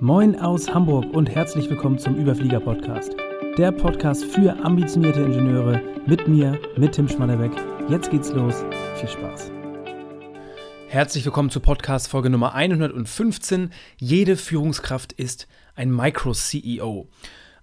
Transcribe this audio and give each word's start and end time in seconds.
Moin 0.00 0.38
aus 0.38 0.68
Hamburg 0.74 1.06
und 1.14 1.30
herzlich 1.30 1.70
willkommen 1.70 1.98
zum 1.98 2.16
Überflieger 2.16 2.60
Podcast. 2.60 3.16
Der 3.56 3.72
Podcast 3.72 4.26
für 4.26 4.54
ambitionierte 4.62 5.22
Ingenieure 5.22 5.80
mit 6.06 6.28
mir, 6.28 6.60
mit 6.76 6.92
Tim 6.92 7.08
Schmannebeck. 7.08 7.52
Jetzt 7.88 8.10
geht's 8.10 8.30
los. 8.30 8.62
Viel 8.96 9.08
Spaß. 9.08 9.50
Herzlich 10.88 11.24
willkommen 11.24 11.48
zu 11.48 11.60
Podcast 11.60 12.08
Folge 12.08 12.28
Nummer 12.28 12.52
115. 12.52 13.72
Jede 13.96 14.36
Führungskraft 14.36 15.14
ist 15.14 15.48
ein 15.74 15.90
Micro-CEO. 15.90 17.08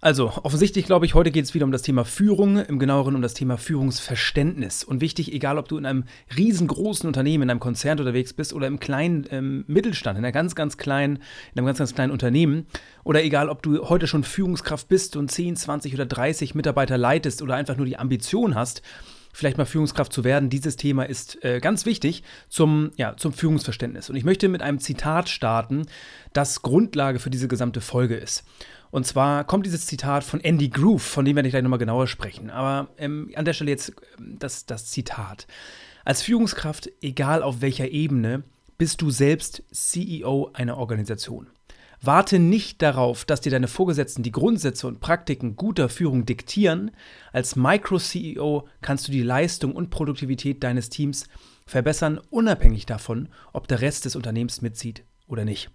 Also, 0.04 0.34
offensichtlich 0.44 0.86
glaube 0.86 1.06
ich, 1.06 1.14
heute 1.14 1.32
geht 1.32 1.46
es 1.46 1.54
wieder 1.54 1.64
um 1.64 1.72
das 1.72 1.82
Thema 1.82 2.04
Führung, 2.04 2.58
im 2.58 2.78
genaueren 2.78 3.16
um 3.16 3.22
das 3.22 3.36
Thema 3.36 3.58
Führungsverständnis. 3.58 4.84
Und 4.84 5.00
wichtig, 5.00 5.32
egal 5.32 5.58
ob 5.58 5.70
du 5.70 5.78
in 5.78 5.86
einem 5.86 6.04
riesengroßen 6.36 7.08
Unternehmen, 7.08 7.44
in 7.44 7.50
einem 7.50 7.62
Konzern 7.62 7.98
unterwegs 8.00 8.34
bist 8.34 8.52
oder 8.52 8.68
im 8.68 8.82
kleinen 8.82 9.26
ähm, 9.32 9.64
Mittelstand, 9.68 10.20
in 10.20 10.26
einer 10.26 10.34
ganz, 10.34 10.56
ganz 10.56 10.76
kleinen, 10.76 11.20
in 11.54 11.58
einem 11.58 11.68
ganz, 11.68 11.78
ganz 11.78 11.96
kleinen 11.96 12.12
Unternehmen, 12.12 12.68
oder 13.06 13.24
egal 13.24 13.48
ob 13.48 13.64
du 13.64 13.88
heute 13.88 14.08
schon 14.08 14.26
Führungskraft 14.26 14.90
bist 14.90 15.16
und 15.16 15.32
10, 15.32 15.56
20 15.56 15.94
oder 15.94 16.06
30 16.06 16.54
Mitarbeiter 16.54 16.98
leitest 16.98 17.42
oder 17.42 17.56
einfach 17.56 17.78
nur 17.78 17.86
die 17.86 17.98
Ambition 17.98 18.56
hast, 18.56 18.82
vielleicht 19.34 19.58
mal 19.58 19.66
Führungskraft 19.66 20.14
zu 20.14 20.24
werden. 20.24 20.50
Dieses 20.50 20.78
Thema 20.78 21.04
ist 21.04 21.44
äh, 21.44 21.60
ganz 21.60 21.86
wichtig 21.86 22.24
zum, 22.48 22.92
ja, 22.96 23.18
zum 23.18 23.34
Führungsverständnis. 23.34 24.10
Und 24.10 24.16
ich 24.16 24.24
möchte 24.24 24.48
mit 24.48 24.62
einem 24.62 24.80
Zitat 24.80 25.28
starten, 25.28 25.88
das 26.32 26.62
Grundlage 26.62 27.20
für 27.20 27.30
diese 27.30 27.50
gesamte 27.50 27.82
Folge 27.82 28.16
ist. 28.16 28.46
Und 28.92 29.08
zwar 29.08 29.44
kommt 29.44 29.66
dieses 29.66 29.88
Zitat 29.88 30.24
von 30.24 30.40
Andy 30.40 30.70
Groove, 30.70 31.02
von 31.02 31.26
dem 31.26 31.36
werde 31.36 31.48
ich 31.48 31.54
gleich 31.54 31.64
nochmal 31.64 31.80
genauer 31.80 32.08
sprechen. 32.08 32.52
Aber 32.52 32.90
ähm, 32.98 33.32
an 33.36 33.44
der 33.44 33.54
Stelle 33.54 33.72
jetzt 33.72 33.92
ähm, 34.20 34.38
das, 34.38 34.68
das 34.68 34.86
Zitat. 34.92 35.48
Als 36.06 36.22
Führungskraft, 36.22 36.90
egal 37.02 37.42
auf 37.42 37.62
welcher 37.62 37.90
Ebene, 37.90 38.44
bist 38.78 39.02
du 39.02 39.10
selbst 39.10 39.64
CEO 39.72 40.52
einer 40.54 40.78
Organisation. 40.78 41.48
Warte 42.06 42.38
nicht 42.38 42.82
darauf, 42.82 43.24
dass 43.24 43.40
dir 43.40 43.50
deine 43.50 43.70
Vorgesetzten 43.70 44.24
die 44.24 44.32
Grundsätze 44.34 44.88
und 44.88 45.00
Praktiken 45.00 45.56
guter 45.56 45.88
Führung 45.88 46.26
diktieren. 46.26 46.92
Als 47.32 47.56
Micro-CEO 47.56 48.68
kannst 48.82 49.08
du 49.08 49.14
die 49.14 49.24
Leistung 49.24 49.74
und 49.74 49.90
Produktivität 49.90 50.64
deines 50.66 50.90
Teams 50.90 51.28
verbessern, 51.66 52.20
unabhängig 52.30 52.86
davon, 52.86 53.30
ob 53.54 53.70
der 53.70 53.80
Rest 53.80 54.04
des 54.04 54.18
Unternehmens 54.18 54.62
mitzieht 54.62 55.06
oder 55.28 55.46
nicht. 55.46 55.72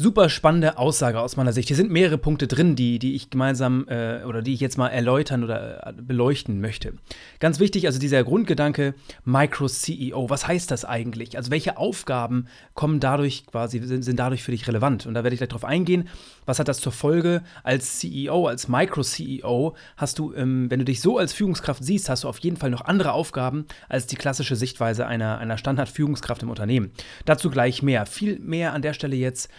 Super 0.00 0.28
spannende 0.28 0.78
Aussage 0.78 1.18
aus 1.20 1.36
meiner 1.36 1.52
Sicht. 1.52 1.66
Hier 1.66 1.76
sind 1.76 1.90
mehrere 1.90 2.18
Punkte 2.18 2.46
drin, 2.46 2.76
die, 2.76 3.00
die 3.00 3.16
ich 3.16 3.30
gemeinsam 3.30 3.84
äh, 3.88 4.22
oder 4.22 4.42
die 4.42 4.54
ich 4.54 4.60
jetzt 4.60 4.78
mal 4.78 4.86
erläutern 4.90 5.42
oder 5.42 5.88
äh, 5.88 5.92
beleuchten 5.92 6.60
möchte. 6.60 6.92
Ganz 7.40 7.58
wichtig, 7.58 7.84
also 7.86 7.98
dieser 7.98 8.22
Grundgedanke 8.22 8.94
Micro-CEO. 9.24 10.30
Was 10.30 10.46
heißt 10.46 10.70
das 10.70 10.84
eigentlich? 10.84 11.36
Also 11.36 11.50
welche 11.50 11.78
Aufgaben 11.78 12.46
kommen 12.74 13.00
dadurch 13.00 13.44
quasi, 13.46 13.80
sind, 13.80 14.04
sind 14.04 14.20
dadurch 14.20 14.44
für 14.44 14.52
dich 14.52 14.68
relevant? 14.68 15.04
Und 15.04 15.14
da 15.14 15.24
werde 15.24 15.34
ich 15.34 15.40
gleich 15.40 15.48
drauf 15.48 15.64
eingehen. 15.64 16.08
Was 16.46 16.60
hat 16.60 16.68
das 16.68 16.78
zur 16.78 16.92
Folge? 16.92 17.42
Als 17.64 17.98
CEO, 17.98 18.46
als 18.46 18.68
Micro-CEO 18.68 19.74
hast 19.96 20.20
du, 20.20 20.32
ähm, 20.32 20.70
wenn 20.70 20.78
du 20.78 20.84
dich 20.84 21.00
so 21.00 21.18
als 21.18 21.32
Führungskraft 21.32 21.82
siehst, 21.82 22.08
hast 22.08 22.22
du 22.22 22.28
auf 22.28 22.38
jeden 22.38 22.56
Fall 22.56 22.70
noch 22.70 22.84
andere 22.84 23.14
Aufgaben 23.14 23.66
als 23.88 24.06
die 24.06 24.14
klassische 24.14 24.54
Sichtweise 24.54 25.08
einer, 25.08 25.38
einer 25.38 25.58
Standard-Führungskraft 25.58 26.44
im 26.44 26.50
Unternehmen. 26.50 26.92
Dazu 27.24 27.50
gleich 27.50 27.82
mehr. 27.82 28.06
Viel 28.06 28.38
mehr 28.38 28.74
an 28.74 28.82
der 28.82 28.92
Stelle 28.92 29.16
jetzt 29.16 29.50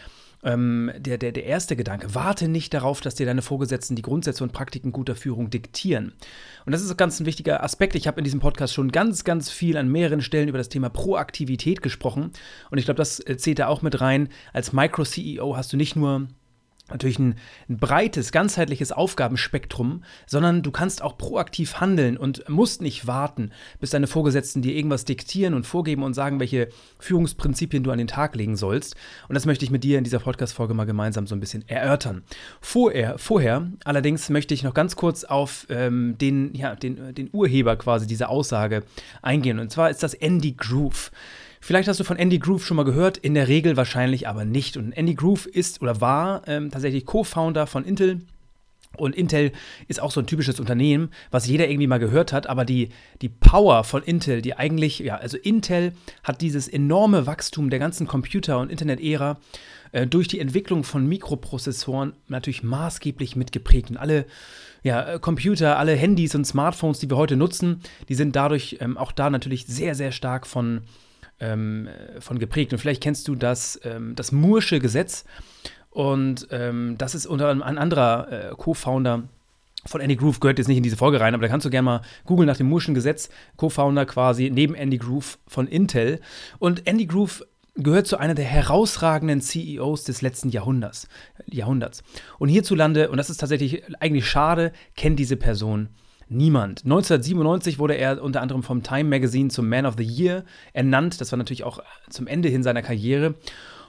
ähm, 0.43 0.91
der, 0.97 1.17
der, 1.17 1.31
der 1.31 1.45
erste 1.45 1.75
Gedanke, 1.75 2.15
warte 2.15 2.47
nicht 2.47 2.73
darauf, 2.73 3.01
dass 3.01 3.15
dir 3.15 3.25
deine 3.25 3.41
Vorgesetzten 3.41 3.95
die 3.95 4.01
Grundsätze 4.01 4.43
und 4.43 4.53
Praktiken 4.53 4.91
guter 4.91 5.15
Führung 5.15 5.49
diktieren. 5.49 6.13
Und 6.65 6.71
das 6.71 6.81
ist 6.81 6.95
ganz 6.97 7.19
ein 7.19 7.25
wichtiger 7.25 7.63
Aspekt. 7.63 7.95
Ich 7.95 8.07
habe 8.07 8.19
in 8.19 8.23
diesem 8.23 8.39
Podcast 8.39 8.73
schon 8.73 8.91
ganz, 8.91 9.23
ganz 9.23 9.49
viel 9.49 9.77
an 9.77 9.91
mehreren 9.91 10.21
Stellen 10.21 10.49
über 10.49 10.57
das 10.57 10.69
Thema 10.69 10.89
Proaktivität 10.89 11.81
gesprochen. 11.81 12.31
Und 12.71 12.77
ich 12.77 12.85
glaube, 12.85 12.97
das 12.97 13.19
äh, 13.19 13.37
zählt 13.37 13.59
da 13.59 13.67
auch 13.67 13.81
mit 13.81 13.99
rein. 13.99 14.29
Als 14.53 14.73
Micro-CEO 14.73 15.57
hast 15.57 15.73
du 15.73 15.77
nicht 15.77 15.95
nur 15.95 16.27
natürlich 16.91 17.19
ein, 17.19 17.35
ein, 17.67 17.77
breites, 17.77 18.31
ganzheitliches 18.31 18.91
Aufgabenspektrum, 18.91 20.03
sondern 20.25 20.61
du 20.61 20.71
kannst 20.71 21.01
auch 21.01 21.17
proaktiv 21.17 21.79
handeln 21.79 22.17
und 22.17 22.47
musst 22.49 22.81
nicht 22.81 23.07
warten, 23.07 23.51
bis 23.79 23.89
deine 23.91 24.07
Vorgesetzten 24.07 24.61
dir 24.61 24.75
irgendwas 24.75 25.05
diktieren 25.05 25.53
und 25.53 25.65
vorgeben 25.65 26.03
und 26.03 26.13
sagen, 26.13 26.39
welche 26.39 26.69
Führungsprinzipien 26.99 27.83
du 27.83 27.91
an 27.91 27.97
den 27.97 28.07
Tag 28.07 28.35
legen 28.35 28.55
sollst. 28.55 28.95
Und 29.27 29.35
das 29.35 29.45
möchte 29.45 29.65
ich 29.65 29.71
mit 29.71 29.83
dir 29.83 29.97
in 29.97 30.03
dieser 30.03 30.19
Podcast-Folge 30.19 30.73
mal 30.73 30.85
gemeinsam 30.85 31.27
so 31.27 31.35
ein 31.35 31.39
bisschen 31.39 31.67
erörtern. 31.67 32.23
Vorher, 32.61 33.17
vorher 33.17 33.67
allerdings 33.83 34.29
möchte 34.29 34.53
ich 34.53 34.63
noch 34.63 34.73
ganz 34.73 34.95
kurz 34.95 35.23
auf 35.23 35.67
ähm, 35.69 36.17
den, 36.19 36.53
ja, 36.53 36.75
den, 36.75 37.13
den 37.13 37.29
Urheber 37.31 37.75
quasi 37.75 38.07
dieser 38.07 38.29
Aussage 38.29 38.83
eingehen. 39.21 39.59
Und 39.59 39.71
zwar 39.71 39.89
ist 39.89 40.03
das 40.03 40.13
Andy 40.13 40.53
Groove. 40.53 41.11
Vielleicht 41.59 41.87
hast 41.89 41.99
du 41.99 42.03
von 42.03 42.17
Andy 42.17 42.39
Groove 42.39 42.65
schon 42.65 42.77
mal 42.77 42.85
gehört, 42.85 43.17
in 43.17 43.33
der 43.33 43.47
Regel 43.47 43.77
wahrscheinlich 43.77 44.27
aber 44.27 44.45
nicht. 44.45 44.77
Und 44.77 44.93
Andy 44.93 45.15
Groove 45.15 45.45
ist 45.45 45.81
oder 45.81 46.01
war 46.01 46.47
ähm, 46.47 46.71
tatsächlich 46.71 47.05
Co-Founder 47.05 47.67
von 47.67 47.83
Intel. 47.85 48.21
Und 48.97 49.15
Intel 49.15 49.51
ist 49.87 50.01
auch 50.01 50.11
so 50.11 50.19
ein 50.19 50.25
typisches 50.25 50.59
Unternehmen, 50.59 51.11
was 51.31 51.47
jeder 51.47 51.69
irgendwie 51.69 51.87
mal 51.87 51.99
gehört 51.99 52.33
hat, 52.33 52.47
aber 52.47 52.65
die, 52.65 52.89
die 53.21 53.29
Power 53.29 53.83
von 53.83 54.01
Intel, 54.01 54.41
die 54.41 54.55
eigentlich, 54.55 54.99
ja, 54.99 55.17
also 55.17 55.37
Intel 55.37 55.93
hat 56.23 56.41
dieses 56.41 56.67
enorme 56.67 57.27
Wachstum 57.27 57.69
der 57.69 57.79
ganzen 57.79 58.07
Computer- 58.07 58.59
und 58.59 58.71
Internet-Ära 58.71 59.37
äh, 59.91 60.07
durch 60.07 60.27
die 60.27 60.39
Entwicklung 60.39 60.83
von 60.83 61.07
Mikroprozessoren 61.07 62.13
natürlich 62.27 62.63
maßgeblich 62.63 63.35
mitgeprägt. 63.35 63.91
Und 63.91 63.97
alle 63.97 64.25
ja, 64.83 65.13
äh, 65.13 65.19
Computer, 65.19 65.77
alle 65.77 65.95
Handys 65.95 66.35
und 66.35 66.45
Smartphones, 66.45 66.99
die 66.99 67.09
wir 67.09 67.17
heute 67.17 67.35
nutzen, 67.35 67.81
die 68.09 68.15
sind 68.15 68.35
dadurch 68.35 68.77
ähm, 68.79 68.97
auch 68.97 69.11
da 69.11 69.29
natürlich 69.29 69.65
sehr, 69.67 69.93
sehr 69.93 70.11
stark 70.11 70.47
von 70.47 70.81
ähm, 71.39 71.89
von 72.19 72.39
geprägt. 72.39 72.73
Und 72.73 72.79
vielleicht 72.79 73.01
kennst 73.01 73.27
du 73.27 73.35
das, 73.35 73.79
ähm, 73.83 74.15
das 74.15 74.31
Moore'sche 74.31 74.79
Gesetz. 74.79 75.25
Und 75.89 76.47
ähm, 76.51 76.95
das 76.97 77.15
ist 77.15 77.25
unter 77.25 77.49
anderem 77.49 77.67
ein 77.67 77.77
anderer 77.77 78.31
äh, 78.31 78.55
Co-Founder 78.55 79.23
von 79.85 80.01
Andy 80.01 80.17
Groove, 80.17 80.39
gehört 80.39 80.57
jetzt 80.57 80.67
nicht 80.67 80.77
in 80.77 80.83
diese 80.83 80.97
Folge 80.97 81.21
rein, 81.21 81.33
aber 81.33 81.43
da 81.43 81.47
kannst 81.47 81.65
du 81.65 81.69
gerne 81.69 81.85
mal 81.85 82.01
googeln 82.25 82.47
nach 82.47 82.57
dem 82.57 82.71
Moore'schen 82.71 82.93
Gesetz. 82.93 83.29
Co-Founder 83.55 84.05
quasi 84.05 84.49
neben 84.53 84.75
Andy 84.75 84.97
Groove 84.97 85.39
von 85.47 85.67
Intel. 85.67 86.19
Und 86.59 86.85
Andy 86.85 87.05
Groove 87.05 87.45
gehört 87.75 88.07
zu 88.07 88.17
einer 88.17 88.35
der 88.35 88.45
herausragenden 88.45 89.41
CEOs 89.41 90.03
des 90.03 90.21
letzten 90.21 90.49
Jahrhunderts. 90.49 91.07
Jahrhunderts. 91.45 92.03
Und 92.39 92.49
hierzulande, 92.49 93.09
und 93.09 93.17
das 93.17 93.29
ist 93.29 93.37
tatsächlich 93.37 93.83
eigentlich 94.01 94.27
schade, 94.27 94.73
kennt 94.95 95.17
diese 95.17 95.37
Person 95.37 95.89
niemand. 96.29 96.85
1997 96.85 97.79
wurde 97.79 97.95
er 97.95 98.21
unter 98.21 98.41
anderem 98.41 98.63
vom 98.63 98.83
Time 98.83 99.09
Magazine 99.09 99.49
zum 99.49 99.67
Man 99.67 99.85
of 99.85 99.95
the 99.97 100.03
Year 100.03 100.43
ernannt. 100.73 101.19
Das 101.19 101.31
war 101.31 101.37
natürlich 101.37 101.63
auch 101.63 101.79
zum 102.09 102.27
Ende 102.27 102.49
hin 102.49 102.63
seiner 102.63 102.81
Karriere. 102.81 103.35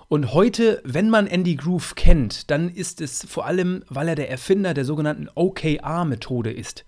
Und 0.09 0.33
heute, 0.33 0.83
wenn 0.85 1.09
man 1.09 1.29
Andy 1.29 1.55
Groove 1.55 1.95
kennt, 1.95 2.51
dann 2.51 2.69
ist 2.69 3.01
es 3.01 3.25
vor 3.29 3.47
allem, 3.47 3.85
weil 3.89 4.09
er 4.09 4.17
der 4.17 4.29
Erfinder 4.29 4.75
der 4.75 4.85
sogenannten 4.85 5.29
OKR-Methode 5.35 6.51
ist. 6.51 6.85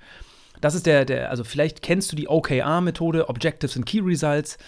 Das 0.61 0.75
ist 0.75 0.87
der, 0.87 1.05
der, 1.05 1.31
also 1.31 1.45
vielleicht 1.45 1.83
kennst 1.83 2.11
du 2.11 2.17
die 2.17 2.29
OKR-Methode, 2.29 3.29
Objectives 3.29 3.77
and 3.77 3.85
Key 3.85 4.01
Results, 4.01 4.59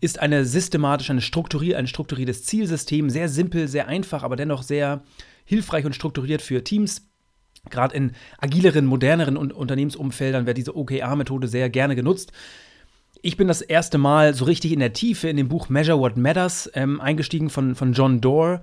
ist 0.00 0.20
eine 0.20 0.44
systematische, 0.44 1.12
eine 1.12 1.20
strukturier, 1.20 1.76
ein 1.76 1.88
strukturiertes 1.88 2.44
Zielsystem, 2.44 3.10
sehr 3.10 3.28
simpel, 3.28 3.68
sehr 3.68 3.88
einfach, 3.88 4.22
aber 4.22 4.36
dennoch 4.36 4.62
sehr 4.62 5.02
hilfreich 5.44 5.84
und 5.84 5.94
strukturiert 5.94 6.42
für 6.42 6.62
Teams. 6.62 7.09
Gerade 7.68 7.94
in 7.94 8.12
agileren, 8.38 8.86
moderneren 8.86 9.36
Unternehmensumfeldern 9.36 10.46
wird 10.46 10.56
diese 10.56 10.76
OKR-Methode 10.76 11.46
sehr 11.46 11.68
gerne 11.68 11.94
genutzt. 11.94 12.32
Ich 13.22 13.36
bin 13.36 13.48
das 13.48 13.60
erste 13.60 13.98
Mal 13.98 14.32
so 14.32 14.46
richtig 14.46 14.72
in 14.72 14.78
der 14.78 14.94
Tiefe 14.94 15.28
in 15.28 15.36
dem 15.36 15.48
Buch 15.48 15.68
Measure 15.68 15.98
What 15.98 16.16
Matters 16.16 16.70
ähm, 16.72 17.02
eingestiegen 17.02 17.50
von, 17.50 17.74
von 17.74 17.92
John 17.92 18.22
Doerr, 18.22 18.62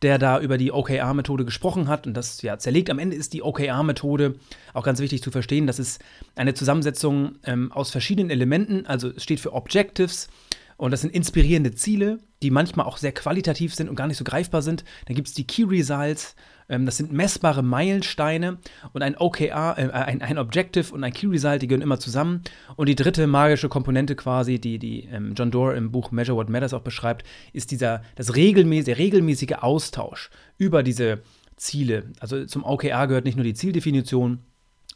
der 0.00 0.18
da 0.18 0.40
über 0.40 0.56
die 0.56 0.72
OKR-Methode 0.72 1.44
gesprochen 1.44 1.88
hat 1.88 2.06
und 2.06 2.14
das 2.14 2.40
ja 2.40 2.58
zerlegt. 2.58 2.88
Am 2.88 2.98
Ende 2.98 3.16
ist 3.16 3.34
die 3.34 3.42
OKR-Methode 3.42 4.36
auch 4.72 4.82
ganz 4.82 5.00
wichtig 5.00 5.22
zu 5.22 5.30
verstehen. 5.30 5.66
Das 5.66 5.78
ist 5.78 6.00
eine 6.36 6.54
Zusammensetzung 6.54 7.36
ähm, 7.44 7.70
aus 7.70 7.90
verschiedenen 7.90 8.30
Elementen. 8.30 8.86
Also 8.86 9.10
es 9.14 9.22
steht 9.22 9.40
für 9.40 9.52
Objectives 9.52 10.28
und 10.78 10.92
das 10.92 11.02
sind 11.02 11.12
inspirierende 11.12 11.74
Ziele, 11.74 12.18
die 12.40 12.52
manchmal 12.52 12.86
auch 12.86 12.96
sehr 12.96 13.10
qualitativ 13.12 13.74
sind 13.74 13.88
und 13.88 13.96
gar 13.96 14.06
nicht 14.06 14.16
so 14.16 14.24
greifbar 14.24 14.62
sind. 14.62 14.84
Dann 15.06 15.16
gibt 15.16 15.26
es 15.26 15.34
die 15.34 15.44
Key 15.44 15.64
Results, 15.64 16.36
ähm, 16.68 16.86
das 16.86 16.96
sind 16.96 17.12
messbare 17.12 17.64
Meilensteine 17.64 18.58
und 18.92 19.02
ein 19.02 19.16
OKR, 19.16 19.74
äh, 19.76 19.90
ein, 19.90 20.22
ein 20.22 20.38
Objective 20.38 20.94
und 20.94 21.02
ein 21.02 21.12
Key 21.12 21.26
Result, 21.26 21.62
die 21.62 21.66
gehören 21.66 21.82
immer 21.82 21.98
zusammen. 21.98 22.42
Und 22.76 22.88
die 22.88 22.94
dritte 22.94 23.26
magische 23.26 23.68
Komponente 23.68 24.14
quasi, 24.14 24.60
die, 24.60 24.78
die 24.78 25.08
ähm, 25.12 25.34
John 25.36 25.50
Doerr 25.50 25.74
im 25.74 25.90
Buch 25.90 26.12
Measure 26.12 26.38
What 26.38 26.48
Matters 26.48 26.72
auch 26.72 26.82
beschreibt, 26.82 27.26
ist 27.52 27.72
dieser, 27.72 28.02
das 28.14 28.36
regelmäßige, 28.36 28.86
der 28.86 28.98
regelmäßige 28.98 29.56
Austausch 29.60 30.30
über 30.58 30.84
diese 30.84 31.22
Ziele. 31.56 32.04
Also 32.20 32.46
zum 32.46 32.64
OKR 32.64 33.08
gehört 33.08 33.24
nicht 33.24 33.36
nur 33.36 33.44
die 33.44 33.54
Zieldefinition, 33.54 34.44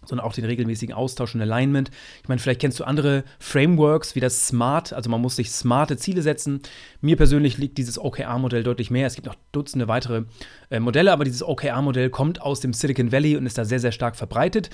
sondern 0.05 0.27
auch 0.27 0.33
den 0.33 0.45
regelmäßigen 0.45 0.95
Austausch 0.95 1.35
und 1.35 1.41
Alignment. 1.41 1.91
Ich 2.23 2.29
meine, 2.29 2.39
vielleicht 2.39 2.61
kennst 2.61 2.81
du 2.81 2.85
andere 2.85 3.25
Frameworks 3.39 4.15
wie 4.15 4.21
das 4.21 4.47
SMART, 4.47 4.93
also 4.93 5.11
man 5.11 5.21
muss 5.21 5.37
sich 5.37 5.51
smarte 5.51 5.97
Ziele 5.97 6.23
setzen. 6.23 6.61
Mir 7.01 7.17
persönlich 7.17 7.59
liegt 7.59 7.79
dieses 7.79 7.99
OKR-Modell 7.99 8.63
deutlich 8.63 8.91
mehr. 8.91 9.07
Es 9.07 9.15
gibt 9.15 9.27
noch 9.27 9.37
Dutzende 9.53 9.89
weitere 9.89 10.25
äh, 10.71 10.81
Modelle, 10.81 11.13
aber 11.13 11.25
dieses 11.25 11.43
OKR-Modell 11.43 12.11
kommt 12.11 12.41
aus 12.41 12.61
dem 12.61 12.73
Silicon 12.73 13.13
Valley 13.13 13.37
und 13.37 13.47
ist 13.47 13.59
da 13.59 13.65
sehr, 13.65 13.81
sehr 13.81 13.93
stark 13.93 14.17
verbreitet. 14.17 14.71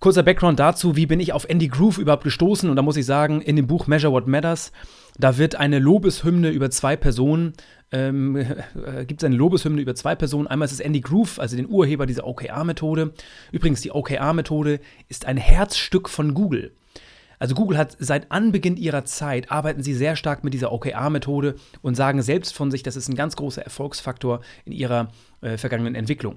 Kurzer 0.00 0.22
Background 0.22 0.58
dazu, 0.58 0.96
wie 0.96 1.04
bin 1.04 1.20
ich 1.20 1.34
auf 1.34 1.44
Andy 1.46 1.68
Groove 1.68 1.98
überhaupt 1.98 2.24
gestoßen? 2.24 2.70
Und 2.70 2.76
da 2.76 2.80
muss 2.80 2.96
ich 2.96 3.04
sagen, 3.04 3.42
in 3.42 3.56
dem 3.56 3.66
Buch 3.66 3.86
Measure 3.86 4.12
What 4.12 4.26
Matters, 4.26 4.72
Da 5.18 5.36
wird 5.36 5.56
eine 5.56 5.78
Lobeshymne 5.78 6.48
über 6.48 6.70
zwei 6.70 6.96
Personen, 6.96 7.52
ähm, 7.92 8.36
äh, 8.36 9.04
gibt 9.04 9.22
es 9.22 9.24
eine 9.24 9.36
Lobeshymne 9.36 9.80
über 9.80 9.94
zwei 9.94 10.14
Personen. 10.14 10.46
Einmal 10.46 10.66
ist 10.66 10.72
es 10.72 10.80
Andy 10.80 11.00
Groove, 11.00 11.38
also 11.38 11.56
den 11.56 11.68
Urheber 11.68 12.06
dieser 12.06 12.26
OKR-Methode. 12.26 13.12
Übrigens, 13.52 13.80
die 13.80 13.92
OKR-Methode 13.92 14.80
ist 15.08 15.26
ein 15.26 15.36
Herzstück 15.36 16.08
von 16.08 16.34
Google. 16.34 16.72
Also 17.38 17.54
Google 17.54 17.78
hat 17.78 17.96
seit 17.98 18.30
Anbeginn 18.30 18.76
ihrer 18.76 19.06
Zeit, 19.06 19.50
arbeiten 19.50 19.82
sie 19.82 19.94
sehr 19.94 20.14
stark 20.14 20.44
mit 20.44 20.52
dieser 20.52 20.72
OKR-Methode 20.72 21.54
und 21.80 21.94
sagen 21.94 22.20
selbst 22.20 22.54
von 22.54 22.70
sich, 22.70 22.82
das 22.82 22.96
ist 22.96 23.08
ein 23.08 23.14
ganz 23.14 23.34
großer 23.34 23.62
Erfolgsfaktor 23.62 24.42
in 24.66 24.72
ihrer 24.72 25.08
äh, 25.40 25.56
vergangenen 25.56 25.94
Entwicklung. 25.94 26.36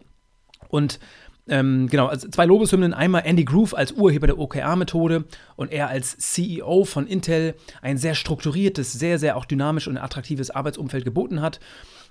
Und 0.69 0.99
ähm, 1.47 1.87
genau, 1.87 2.07
also 2.07 2.29
zwei 2.29 2.45
Lobeshymnen. 2.45 2.93
Einmal 2.93 3.23
Andy 3.25 3.43
Groove 3.43 3.73
als 3.73 3.91
Urheber 3.91 4.27
der 4.27 4.39
OKR-Methode 4.39 5.25
und 5.55 5.71
er 5.71 5.89
als 5.89 6.17
CEO 6.17 6.85
von 6.85 7.05
Intel 7.05 7.55
ein 7.81 7.97
sehr 7.97 8.15
strukturiertes, 8.15 8.93
sehr, 8.93 9.19
sehr 9.19 9.35
auch 9.35 9.45
dynamisch 9.45 9.87
und 9.87 9.97
attraktives 9.97 10.51
Arbeitsumfeld 10.51 11.03
geboten 11.03 11.41
hat 11.41 11.59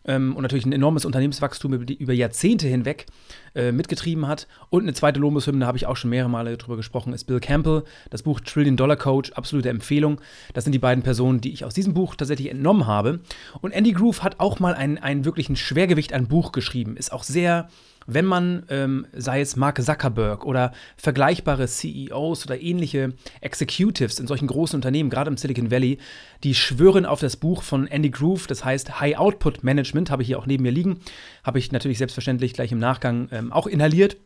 ähm, 0.05 0.35
und 0.37 0.43
natürlich 0.43 0.67
ein 0.67 0.73
enormes 0.73 1.05
Unternehmenswachstum 1.05 1.75
über, 1.75 1.85
die, 1.85 1.95
über 1.95 2.13
Jahrzehnte 2.13 2.67
hinweg 2.67 3.07
äh, 3.55 3.73
mitgetrieben 3.73 4.27
hat. 4.27 4.47
Und 4.71 4.83
eine 4.83 4.95
zweite 4.95 5.21
Lobeshymne, 5.21 5.67
habe 5.67 5.77
ich 5.77 5.87
auch 5.87 5.97
schon 5.97 6.11
mehrere 6.11 6.31
Male 6.31 6.57
darüber 6.57 6.77
gesprochen, 6.77 7.13
ist 7.13 7.25
Bill 7.25 7.41
Campbell, 7.41 7.85
das 8.11 8.23
Buch 8.23 8.41
Trillion 8.41 8.77
Dollar 8.77 8.97
Coach, 8.97 9.33
absolute 9.33 9.69
Empfehlung. 9.69 10.21
Das 10.55 10.65
sind 10.65 10.73
die 10.73 10.79
beiden 10.79 11.03
Personen, 11.03 11.41
die 11.41 11.53
ich 11.53 11.65
aus 11.65 11.75
diesem 11.75 11.95
Buch 11.95 12.15
tatsächlich 12.15 12.51
entnommen 12.51 12.87
habe. 12.87 13.21
Und 13.61 13.73
Andy 13.73 13.93
Groove 13.93 14.23
hat 14.23 14.41
auch 14.41 14.61
mal 14.61 14.75
ein, 14.75 14.99
ein 14.99 15.25
wirklich 15.25 15.49
ein 15.49 15.57
Schwergewicht 15.57 16.13
an 16.13 16.29
Buch 16.29 16.53
geschrieben, 16.53 16.97
ist 16.97 17.13
auch 17.13 17.23
sehr 17.23 17.69
wenn 18.07 18.25
man, 18.25 18.65
ähm, 18.69 19.07
sei 19.13 19.41
es 19.41 19.57
Mark 19.57 19.83
Zuckerberg 19.83 20.45
oder 20.45 20.73
vergleichbare 20.97 21.67
CEOs 21.67 22.47
oder 22.47 22.61
ähnliche 22.61 23.13
Executives 23.41 24.19
in 24.19 24.27
solchen 24.27 24.47
großen 24.47 24.77
Unternehmen, 24.77 25.11
gerade 25.11 25.31
im 25.31 25.37
Silicon 25.37 25.71
Valley, 25.71 25.99
die 26.45 26.55
schwören 26.55 27.07
auf 27.07 27.21
das 27.21 27.37
Buch 27.37 27.63
von 27.63 27.87
Andy 27.87 28.11
Groove, 28.11 28.47
das 28.47 28.65
heißt 28.65 29.01
High 29.01 29.19
Output 29.19 29.65
Management, 29.65 29.92
habe 30.11 30.23
ich 30.23 30.29
hier 30.29 30.39
auch 30.39 30.47
neben 30.47 30.63
mir 30.63 30.73
liegen, 30.73 31.01
habe 31.45 31.59
ich 31.59 31.73
natürlich 31.73 31.99
selbstverständlich 31.99 32.55
gleich 32.55 32.73
im 32.73 32.79
Nachgang 32.79 33.29
ähm, 33.33 33.53
auch 33.53 33.67
inhaliert. 33.67 34.17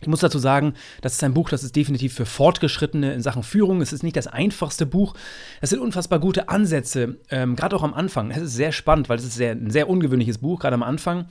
Ich 0.00 0.08
muss 0.08 0.20
dazu 0.20 0.38
sagen, 0.38 0.74
das 1.02 1.14
ist 1.14 1.24
ein 1.24 1.34
Buch, 1.34 1.50
das 1.50 1.62
ist 1.62 1.76
definitiv 1.76 2.14
für 2.14 2.24
Fortgeschrittene 2.24 3.12
in 3.12 3.20
Sachen 3.20 3.42
Führung. 3.42 3.82
Es 3.82 3.92
ist 3.92 4.02
nicht 4.02 4.16
das 4.16 4.26
einfachste 4.26 4.86
Buch. 4.86 5.14
Es 5.60 5.70
sind 5.70 5.80
unfassbar 5.80 6.20
gute 6.20 6.48
Ansätze, 6.48 7.18
ähm, 7.30 7.54
gerade 7.54 7.76
auch 7.76 7.82
am 7.82 7.92
Anfang. 7.92 8.30
Es 8.30 8.38
ist 8.38 8.54
sehr 8.54 8.72
spannend, 8.72 9.10
weil 9.10 9.18
es 9.18 9.24
ist 9.24 9.34
sehr, 9.34 9.52
ein 9.52 9.70
sehr 9.70 9.90
ungewöhnliches 9.90 10.38
Buch, 10.38 10.60
gerade 10.60 10.74
am 10.74 10.82
Anfang. 10.82 11.26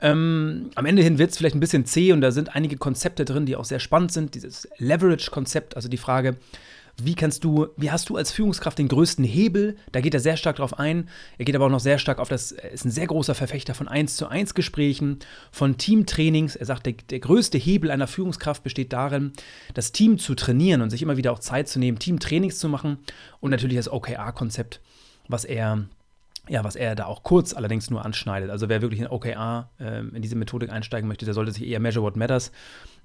Ähm, 0.00 0.70
am 0.74 0.86
Ende 0.86 1.02
hin 1.02 1.18
wird 1.18 1.30
es 1.30 1.38
vielleicht 1.38 1.54
ein 1.54 1.60
bisschen 1.60 1.84
zäh 1.84 2.12
und 2.12 2.20
da 2.20 2.32
sind 2.32 2.56
einige 2.56 2.76
Konzepte 2.76 3.24
drin, 3.24 3.46
die 3.46 3.54
auch 3.54 3.64
sehr 3.64 3.80
spannend 3.80 4.10
sind. 4.10 4.34
Dieses 4.34 4.68
Leverage-Konzept, 4.78 5.76
also 5.76 5.88
die 5.88 5.96
Frage, 5.96 6.36
wie 7.00 7.14
kannst 7.14 7.44
du, 7.44 7.68
wie 7.76 7.90
hast 7.90 8.08
du 8.08 8.16
als 8.16 8.32
Führungskraft 8.32 8.78
den 8.78 8.88
größten 8.88 9.24
Hebel? 9.24 9.76
Da 9.92 10.00
geht 10.00 10.14
er 10.14 10.20
sehr 10.20 10.36
stark 10.36 10.56
drauf 10.56 10.78
ein. 10.78 11.08
Er 11.38 11.44
geht 11.44 11.54
aber 11.54 11.66
auch 11.66 11.70
noch 11.70 11.80
sehr 11.80 11.98
stark 11.98 12.18
auf 12.18 12.28
das, 12.28 12.52
er 12.52 12.70
ist 12.70 12.84
ein 12.84 12.90
sehr 12.90 13.06
großer 13.06 13.34
Verfechter 13.34 13.74
von 13.74 13.86
1 13.86 14.16
zu 14.16 14.28
1 14.28 14.54
Gesprächen, 14.54 15.20
von 15.52 15.78
Teamtrainings. 15.78 16.56
Er 16.56 16.66
sagt, 16.66 16.86
der, 16.86 16.94
der 16.94 17.20
größte 17.20 17.56
Hebel 17.56 17.90
einer 17.90 18.08
Führungskraft 18.08 18.64
besteht 18.64 18.92
darin, 18.92 19.32
das 19.74 19.92
Team 19.92 20.18
zu 20.18 20.34
trainieren 20.34 20.82
und 20.82 20.90
sich 20.90 21.02
immer 21.02 21.16
wieder 21.16 21.32
auch 21.32 21.38
Zeit 21.38 21.68
zu 21.68 21.78
nehmen, 21.78 21.98
Teamtrainings 21.98 22.58
zu 22.58 22.68
machen 22.68 22.98
und 23.40 23.50
natürlich 23.50 23.76
das 23.76 23.90
OKR-Konzept, 23.90 24.80
was 25.28 25.44
er 25.44 25.86
ja, 26.50 26.64
was 26.64 26.76
er 26.76 26.94
da 26.94 27.04
auch 27.04 27.22
kurz 27.22 27.52
allerdings 27.52 27.90
nur 27.90 28.04
anschneidet. 28.06 28.50
Also 28.50 28.70
wer 28.70 28.80
wirklich 28.80 29.00
in 29.00 29.06
OKR 29.06 29.70
äh, 29.78 29.98
in 29.98 30.22
diese 30.22 30.34
Methodik 30.34 30.70
einsteigen 30.70 31.06
möchte, 31.06 31.26
der 31.26 31.34
sollte 31.34 31.52
sich 31.52 31.66
eher 31.66 31.78
Measure 31.78 32.04
What 32.04 32.16
Matters 32.16 32.52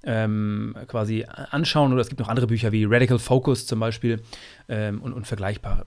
ähm, 0.03 0.75
quasi 0.87 1.25
anschauen. 1.25 1.93
Oder 1.93 2.01
es 2.01 2.09
gibt 2.09 2.19
noch 2.19 2.29
andere 2.29 2.47
Bücher 2.47 2.71
wie 2.71 2.85
Radical 2.85 3.19
Focus 3.19 3.65
zum 3.65 3.79
Beispiel 3.79 4.21
ähm, 4.69 5.01
und, 5.01 5.13
und 5.13 5.27
vergleichbare. 5.27 5.85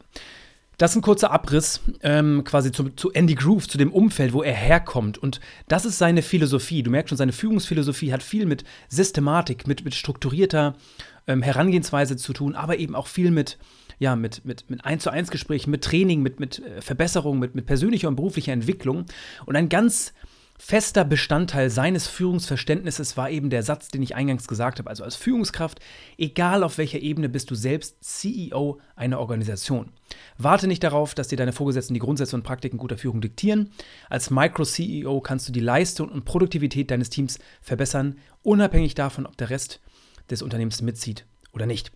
Das 0.79 0.91
ist 0.91 0.97
ein 0.97 1.03
kurzer 1.03 1.31
Abriss 1.31 1.81
ähm, 2.03 2.45
quasi 2.45 2.71
zu, 2.71 2.91
zu, 2.91 3.11
Andy 3.13 3.35
Groove, 3.35 3.67
zu 3.67 3.79
dem 3.79 3.91
Umfeld, 3.91 4.35
wo 4.35 4.43
er 4.43 4.53
herkommt. 4.53 5.17
Und 5.17 5.41
das 5.69 5.87
ist 5.87 5.97
seine 5.97 6.21
Philosophie. 6.21 6.83
Du 6.83 6.91
merkst 6.91 7.09
schon, 7.09 7.19
seine 7.19 7.33
Führungsphilosophie 7.33 8.13
hat 8.13 8.23
viel 8.23 8.45
mit 8.45 8.65
Systematik, 8.89 9.67
mit, 9.67 9.87
mit 9.87 9.95
strukturierter 9.95 10.75
ähm, 11.27 11.41
Herangehensweise 11.41 12.17
zu 12.17 12.35
tun, 12.35 12.55
aber 12.55 12.79
eben 12.79 12.95
auch 12.95 13.07
viel 13.07 13.31
mit, 13.31 13.57
ja, 13.99 14.17
mit, 14.17 14.45
mit, 14.45 14.69
mit 14.69 14.85
1 14.85 15.03
zu 15.03 15.11
1 15.11 15.31
Gesprächen, 15.31 15.71
mit 15.71 15.83
Training, 15.83 16.21
mit, 16.21 16.41
mit 16.41 16.59
äh, 16.59 16.83
Verbesserung, 16.83 17.39
mit, 17.39 17.55
mit 17.55 17.65
persönlicher 17.65 18.09
und 18.09 18.17
beruflicher 18.17 18.53
Entwicklung. 18.53 19.07
Und 19.47 19.57
ein 19.57 19.71
ganz 19.71 20.13
Fester 20.59 21.05
Bestandteil 21.05 21.71
seines 21.71 22.07
Führungsverständnisses 22.09 23.17
war 23.17 23.31
eben 23.31 23.51
der 23.51 23.63
Satz, 23.63 23.89
den 23.89 24.03
ich 24.03 24.15
eingangs 24.15 24.49
gesagt 24.49 24.79
habe. 24.79 24.89
Also 24.89 25.05
als 25.05 25.17
Führungskraft, 25.17 25.81
egal 26.19 26.63
auf 26.63 26.79
welcher 26.79 27.01
Ebene, 27.01 27.29
bist 27.29 27.51
du 27.51 27.55
selbst 27.55 28.03
CEO 28.03 28.81
einer 28.95 29.21
Organisation. 29.21 29.93
Warte 30.39 30.67
nicht 30.67 30.83
darauf, 30.83 31.15
dass 31.15 31.29
dir 31.29 31.37
deine 31.37 31.53
Vorgesetzten 31.53 31.95
die 31.95 32.01
Grundsätze 32.01 32.37
und 32.37 32.43
Praktiken 32.43 32.79
guter 32.79 32.99
Führung 32.99 33.21
diktieren. 33.21 33.71
Als 34.09 34.31
Micro-CEO 34.31 35.21
kannst 35.21 35.49
du 35.49 35.53
die 35.53 35.61
Leistung 35.61 36.09
und 36.09 36.25
Produktivität 36.25 36.91
deines 36.91 37.11
Teams 37.11 37.39
verbessern, 37.61 38.19
unabhängig 38.43 38.95
davon, 38.95 39.27
ob 39.27 39.37
der 39.37 39.51
Rest 39.51 39.81
des 40.31 40.43
Unternehmens 40.43 40.83
mitzieht 40.83 41.27
oder 41.53 41.67
nicht. 41.67 41.93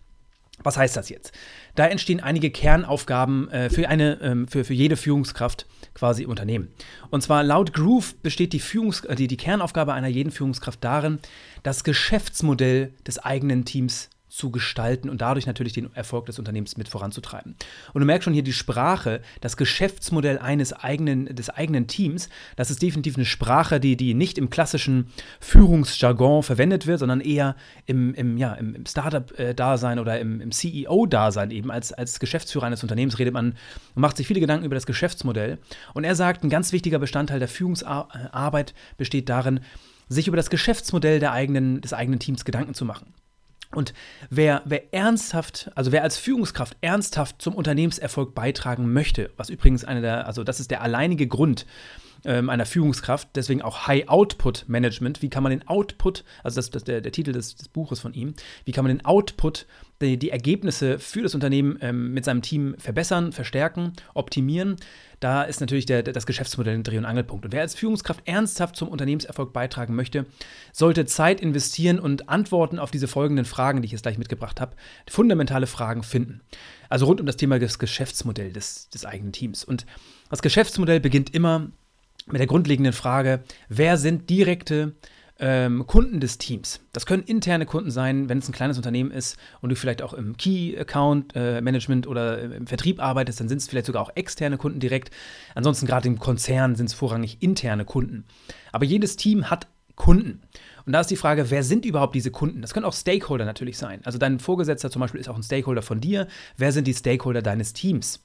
Was 0.63 0.77
heißt 0.77 0.95
das 0.97 1.09
jetzt? 1.09 1.31
Da 1.75 1.87
entstehen 1.87 2.19
einige 2.19 2.51
Kernaufgaben 2.51 3.49
äh, 3.49 3.69
für, 3.69 3.87
eine, 3.89 4.19
ähm, 4.21 4.47
für, 4.47 4.63
für 4.63 4.73
jede 4.73 4.97
Führungskraft 4.97 5.65
quasi 5.93 6.23
im 6.23 6.29
Unternehmen. 6.29 6.69
Und 7.09 7.21
zwar 7.21 7.43
laut 7.43 7.73
Groove 7.73 8.15
besteht 8.21 8.53
die, 8.53 8.59
Führungs 8.59 9.05
äh, 9.05 9.15
die, 9.15 9.27
die 9.27 9.37
Kernaufgabe 9.37 9.93
einer 9.93 10.07
jeden 10.07 10.31
Führungskraft 10.31 10.83
darin, 10.83 11.19
das 11.63 11.83
Geschäftsmodell 11.83 12.93
des 13.05 13.19
eigenen 13.19 13.65
Teams 13.65 14.09
zu 14.31 14.49
gestalten 14.49 15.09
und 15.09 15.19
dadurch 15.19 15.45
natürlich 15.45 15.73
den 15.73 15.93
Erfolg 15.93 16.25
des 16.25 16.39
Unternehmens 16.39 16.77
mit 16.77 16.87
voranzutreiben. 16.87 17.55
Und 17.93 17.99
du 17.99 18.05
merkst 18.05 18.23
schon 18.23 18.33
hier 18.33 18.43
die 18.43 18.53
Sprache, 18.53 19.21
das 19.41 19.57
Geschäftsmodell 19.57 20.39
eines 20.39 20.71
eigenen, 20.71 21.25
des 21.35 21.49
eigenen 21.49 21.87
Teams, 21.87 22.29
das 22.55 22.71
ist 22.71 22.81
definitiv 22.81 23.17
eine 23.17 23.25
Sprache, 23.25 23.81
die, 23.81 23.97
die 23.97 24.13
nicht 24.13 24.37
im 24.37 24.49
klassischen 24.49 25.07
Führungsjargon 25.41 26.43
verwendet 26.43 26.87
wird, 26.87 26.99
sondern 26.99 27.19
eher 27.19 27.57
im, 27.87 28.13
im, 28.13 28.37
ja, 28.37 28.53
im, 28.53 28.73
im 28.73 28.85
Startup-Dasein 28.85 29.99
oder 29.99 30.17
im, 30.21 30.39
im 30.39 30.51
CEO-Dasein 30.51 31.51
eben. 31.51 31.69
Als, 31.69 31.91
als 31.91 32.21
Geschäftsführer 32.21 32.67
eines 32.67 32.83
Unternehmens 32.83 33.19
redet 33.19 33.33
man, 33.33 33.55
macht 33.95 34.15
sich 34.15 34.27
viele 34.27 34.39
Gedanken 34.39 34.65
über 34.65 34.75
das 34.75 34.85
Geschäftsmodell. 34.85 35.57
Und 35.93 36.05
er 36.05 36.15
sagt, 36.15 36.45
ein 36.45 36.49
ganz 36.49 36.71
wichtiger 36.71 36.99
Bestandteil 36.99 37.39
der 37.39 37.49
Führungsarbeit 37.49 38.73
besteht 38.97 39.27
darin, 39.27 39.59
sich 40.07 40.29
über 40.29 40.37
das 40.37 40.49
Geschäftsmodell 40.49 41.23
eigenen, 41.25 41.81
des 41.81 41.93
eigenen 41.93 42.19
Teams 42.19 42.45
Gedanken 42.45 42.73
zu 42.73 42.85
machen. 42.85 43.13
Und 43.73 43.93
wer, 44.29 44.61
wer 44.65 44.93
ernsthaft, 44.93 45.71
also 45.75 45.91
wer 45.91 46.03
als 46.03 46.17
Führungskraft 46.17 46.77
ernsthaft 46.81 47.41
zum 47.41 47.55
Unternehmenserfolg 47.55 48.35
beitragen 48.35 48.91
möchte, 48.91 49.31
was 49.37 49.49
übrigens 49.49 49.83
eine 49.85 50.01
der, 50.01 50.27
also 50.27 50.43
das 50.43 50.59
ist 50.59 50.71
der 50.71 50.81
alleinige 50.81 51.27
Grund 51.27 51.65
ähm, 52.25 52.49
einer 52.49 52.65
Führungskraft, 52.65 53.29
deswegen 53.35 53.61
auch 53.61 53.87
High 53.87 54.07
Output 54.07 54.65
Management, 54.67 55.21
wie 55.21 55.29
kann 55.29 55.43
man 55.43 55.51
den 55.51 55.67
Output, 55.67 56.23
also 56.43 56.55
das 56.55 56.69
ist 56.69 56.87
der, 56.87 57.01
der 57.01 57.11
Titel 57.11 57.31
des, 57.31 57.55
des 57.55 57.67
Buches 57.67 57.99
von 57.99 58.13
ihm, 58.13 58.33
wie 58.65 58.71
kann 58.71 58.83
man 58.83 58.95
den 58.95 59.05
Output 59.05 59.65
die, 60.01 60.17
die 60.17 60.29
Ergebnisse 60.29 60.99
für 60.99 61.21
das 61.21 61.35
Unternehmen 61.35 61.77
ähm, 61.81 62.13
mit 62.13 62.25
seinem 62.25 62.41
Team 62.41 62.75
verbessern, 62.77 63.31
verstärken, 63.31 63.93
optimieren. 64.13 64.77
Da 65.19 65.43
ist 65.43 65.61
natürlich 65.61 65.85
der, 65.85 66.01
das 66.01 66.25
Geschäftsmodell 66.25 66.73
ein 66.73 66.83
Dreh- 66.83 66.97
und 66.97 67.05
Angelpunkt. 67.05 67.45
Und 67.45 67.51
wer 67.51 67.61
als 67.61 67.75
Führungskraft 67.75 68.21
ernsthaft 68.25 68.75
zum 68.75 68.87
Unternehmenserfolg 68.87 69.53
beitragen 69.53 69.95
möchte, 69.95 70.25
sollte 70.73 71.05
Zeit 71.05 71.39
investieren 71.39 71.99
und 71.99 72.27
Antworten 72.27 72.79
auf 72.79 72.89
diese 72.89 73.07
folgenden 73.07 73.45
Fragen, 73.45 73.81
die 73.81 73.85
ich 73.85 73.91
jetzt 73.91 74.01
gleich 74.01 74.17
mitgebracht 74.17 74.59
habe, 74.59 74.75
fundamentale 75.07 75.67
Fragen 75.67 76.01
finden. 76.01 76.41
Also 76.89 77.05
rund 77.05 77.19
um 77.19 77.27
das 77.27 77.37
Thema 77.37 77.59
des 77.59 77.77
Geschäftsmodells 77.77 78.53
des, 78.53 78.89
des 78.89 79.05
eigenen 79.05 79.31
Teams. 79.31 79.63
Und 79.63 79.85
das 80.29 80.41
Geschäftsmodell 80.41 80.99
beginnt 80.99 81.33
immer 81.35 81.69
mit 82.27 82.39
der 82.39 82.47
grundlegenden 82.47 82.93
Frage, 82.93 83.43
wer 83.69 83.97
sind 83.97 84.29
direkte 84.29 84.93
ähm, 85.41 85.87
Kunden 85.87 86.19
des 86.19 86.37
Teams. 86.37 86.81
Das 86.93 87.07
können 87.07 87.23
interne 87.23 87.65
Kunden 87.65 87.89
sein, 87.89 88.29
wenn 88.29 88.37
es 88.37 88.47
ein 88.47 88.53
kleines 88.53 88.77
Unternehmen 88.77 89.09
ist 89.11 89.37
und 89.59 89.69
du 89.69 89.75
vielleicht 89.75 90.03
auch 90.03 90.13
im 90.13 90.37
Key-Account-Management 90.37 92.05
äh, 92.05 92.09
oder 92.09 92.39
im 92.39 92.67
Vertrieb 92.67 93.01
arbeitest, 93.01 93.39
dann 93.39 93.49
sind 93.49 93.57
es 93.57 93.67
vielleicht 93.67 93.87
sogar 93.87 94.03
auch 94.03 94.11
externe 94.15 94.57
Kunden 94.57 94.79
direkt. 94.79 95.09
Ansonsten 95.55 95.87
gerade 95.87 96.07
im 96.07 96.19
Konzern 96.19 96.75
sind 96.75 96.85
es 96.85 96.93
vorrangig 96.93 97.37
interne 97.41 97.85
Kunden. 97.85 98.25
Aber 98.71 98.85
jedes 98.85 99.15
Team 99.15 99.49
hat 99.49 99.67
Kunden. 99.95 100.41
Und 100.85 100.93
da 100.93 101.01
ist 101.01 101.11
die 101.11 101.15
Frage, 101.15 101.49
wer 101.49 101.63
sind 101.63 101.85
überhaupt 101.85 102.15
diese 102.15 102.31
Kunden? 102.31 102.61
Das 102.61 102.73
können 102.73 102.85
auch 102.85 102.93
Stakeholder 102.93 103.45
natürlich 103.45 103.77
sein. 103.77 104.01
Also 104.03 104.17
dein 104.17 104.39
Vorgesetzter 104.39 104.89
zum 104.89 104.99
Beispiel 104.99 105.19
ist 105.19 105.29
auch 105.29 105.35
ein 105.35 105.43
Stakeholder 105.43 105.81
von 105.81 105.99
dir. 105.99 106.27
Wer 106.57 106.71
sind 106.71 106.87
die 106.87 106.93
Stakeholder 106.93 107.41
deines 107.41 107.73
Teams? 107.73 108.23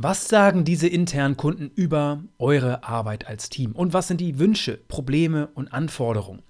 Was 0.00 0.28
sagen 0.28 0.64
diese 0.64 0.86
internen 0.86 1.36
Kunden 1.36 1.72
über 1.74 2.22
eure 2.38 2.84
Arbeit 2.84 3.26
als 3.26 3.48
Team? 3.48 3.72
Und 3.72 3.92
was 3.94 4.06
sind 4.06 4.20
die 4.20 4.38
Wünsche, 4.38 4.76
Probleme 4.76 5.48
und 5.54 5.72
Anforderungen? 5.72 6.42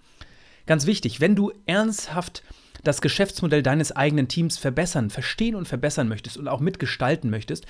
Ganz 0.66 0.84
wichtig, 0.84 1.22
wenn 1.22 1.34
du 1.34 1.50
ernsthaft 1.64 2.42
das 2.84 3.00
Geschäftsmodell 3.00 3.62
deines 3.62 3.90
eigenen 3.96 4.28
Teams 4.28 4.58
verbessern, 4.58 5.08
verstehen 5.08 5.54
und 5.54 5.66
verbessern 5.66 6.08
möchtest 6.08 6.36
und 6.36 6.46
auch 6.46 6.60
mitgestalten 6.60 7.30
möchtest, 7.30 7.64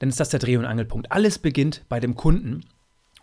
dann 0.00 0.08
ist 0.08 0.18
das 0.18 0.30
der 0.30 0.40
Dreh- 0.40 0.56
und 0.56 0.64
Angelpunkt. 0.64 1.12
Alles 1.12 1.38
beginnt 1.38 1.84
bei 1.88 2.00
dem 2.00 2.16
Kunden 2.16 2.64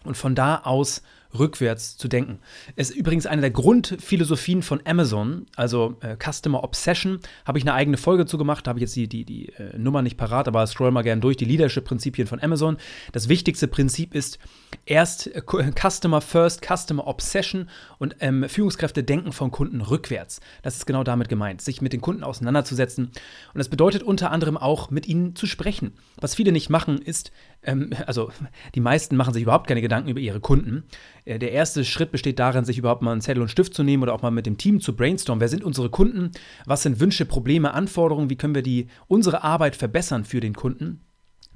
und 0.05 0.15
von 0.15 0.33
da 0.33 0.61
aus 0.63 1.01
rückwärts 1.37 1.97
zu 1.97 2.07
denken. 2.07 2.39
Es 2.75 2.89
ist 2.89 2.95
übrigens 2.95 3.25
eine 3.25 3.41
der 3.41 3.51
Grundphilosophien 3.51 4.61
von 4.61 4.81
Amazon, 4.85 5.45
also 5.55 5.97
äh, 6.01 6.15
Customer 6.15 6.63
Obsession. 6.63 7.19
Habe 7.45 7.57
ich 7.57 7.63
eine 7.63 7.73
eigene 7.73 7.97
Folge 7.97 8.25
zu 8.25 8.37
gemacht, 8.37 8.67
habe 8.67 8.79
ich 8.79 8.81
jetzt 8.81 8.95
die, 8.95 9.07
die, 9.07 9.25
die 9.25 9.49
äh, 9.49 9.77
Nummer 9.77 10.01
nicht 10.01 10.17
parat, 10.17 10.47
aber 10.47 10.65
scroll 10.67 10.91
mal 10.91 11.03
gerne 11.03 11.21
durch, 11.21 11.37
die 11.37 11.45
Leadership-Prinzipien 11.45 12.27
von 12.27 12.41
Amazon. 12.41 12.77
Das 13.11 13.29
wichtigste 13.29 13.67
Prinzip 13.67 14.13
ist 14.13 14.39
erst 14.85 15.27
äh, 15.27 15.41
Customer 15.89 16.21
First, 16.21 16.65
Customer 16.65 17.07
Obsession 17.07 17.69
und 17.97 18.15
ähm, 18.19 18.47
Führungskräfte 18.47 19.03
denken 19.03 19.31
von 19.31 19.51
Kunden 19.51 19.81
rückwärts. 19.81 20.39
Das 20.61 20.75
ist 20.75 20.85
genau 20.85 21.03
damit 21.03 21.29
gemeint, 21.29 21.61
sich 21.61 21.81
mit 21.81 21.93
den 21.93 22.01
Kunden 22.01 22.23
auseinanderzusetzen. 22.23 23.05
Und 23.05 23.57
das 23.57 23.69
bedeutet 23.69 24.03
unter 24.03 24.31
anderem 24.31 24.57
auch, 24.57 24.89
mit 24.89 25.07
ihnen 25.07 25.35
zu 25.35 25.45
sprechen. 25.45 25.93
Was 26.19 26.35
viele 26.35 26.51
nicht 26.51 26.69
machen, 26.69 26.99
ist, 26.99 27.31
ähm, 27.63 27.91
also 28.05 28.31
die 28.75 28.79
meisten 28.79 29.15
machen 29.15 29.33
sich 29.33 29.43
überhaupt 29.43 29.67
keine 29.67 29.81
Gedanken 29.81 30.09
über 30.09 30.19
ihre 30.19 30.39
Kunden. 30.39 30.83
Äh, 31.27 31.39
der 31.39 31.51
erste 31.51 31.83
Schritt 31.85 32.11
besteht 32.11 32.39
darin, 32.39 32.65
sich 32.65 32.77
überhaupt 32.77 33.01
mal 33.01 33.11
einen 33.11 33.21
Zettel 33.21 33.41
und 33.41 33.49
Stift 33.49 33.73
zu 33.73 33.83
nehmen 33.83 34.03
oder 34.03 34.13
auch 34.13 34.21
mal 34.21 34.31
mit 34.31 34.45
dem 34.45 34.57
Team 34.57 34.79
zu 34.79 34.95
brainstormen. 34.95 35.41
Wer 35.41 35.49
sind 35.49 35.63
unsere 35.63 35.89
Kunden? 35.89 36.31
Was 36.65 36.83
sind 36.83 36.99
Wünsche, 36.99 37.25
Probleme, 37.25 37.73
Anforderungen? 37.73 38.29
Wie 38.29 38.37
können 38.37 38.55
wir 38.55 38.63
die, 38.63 38.87
unsere 39.07 39.43
Arbeit 39.43 39.75
verbessern 39.75 40.25
für 40.25 40.39
den 40.39 40.55
Kunden? 40.55 41.01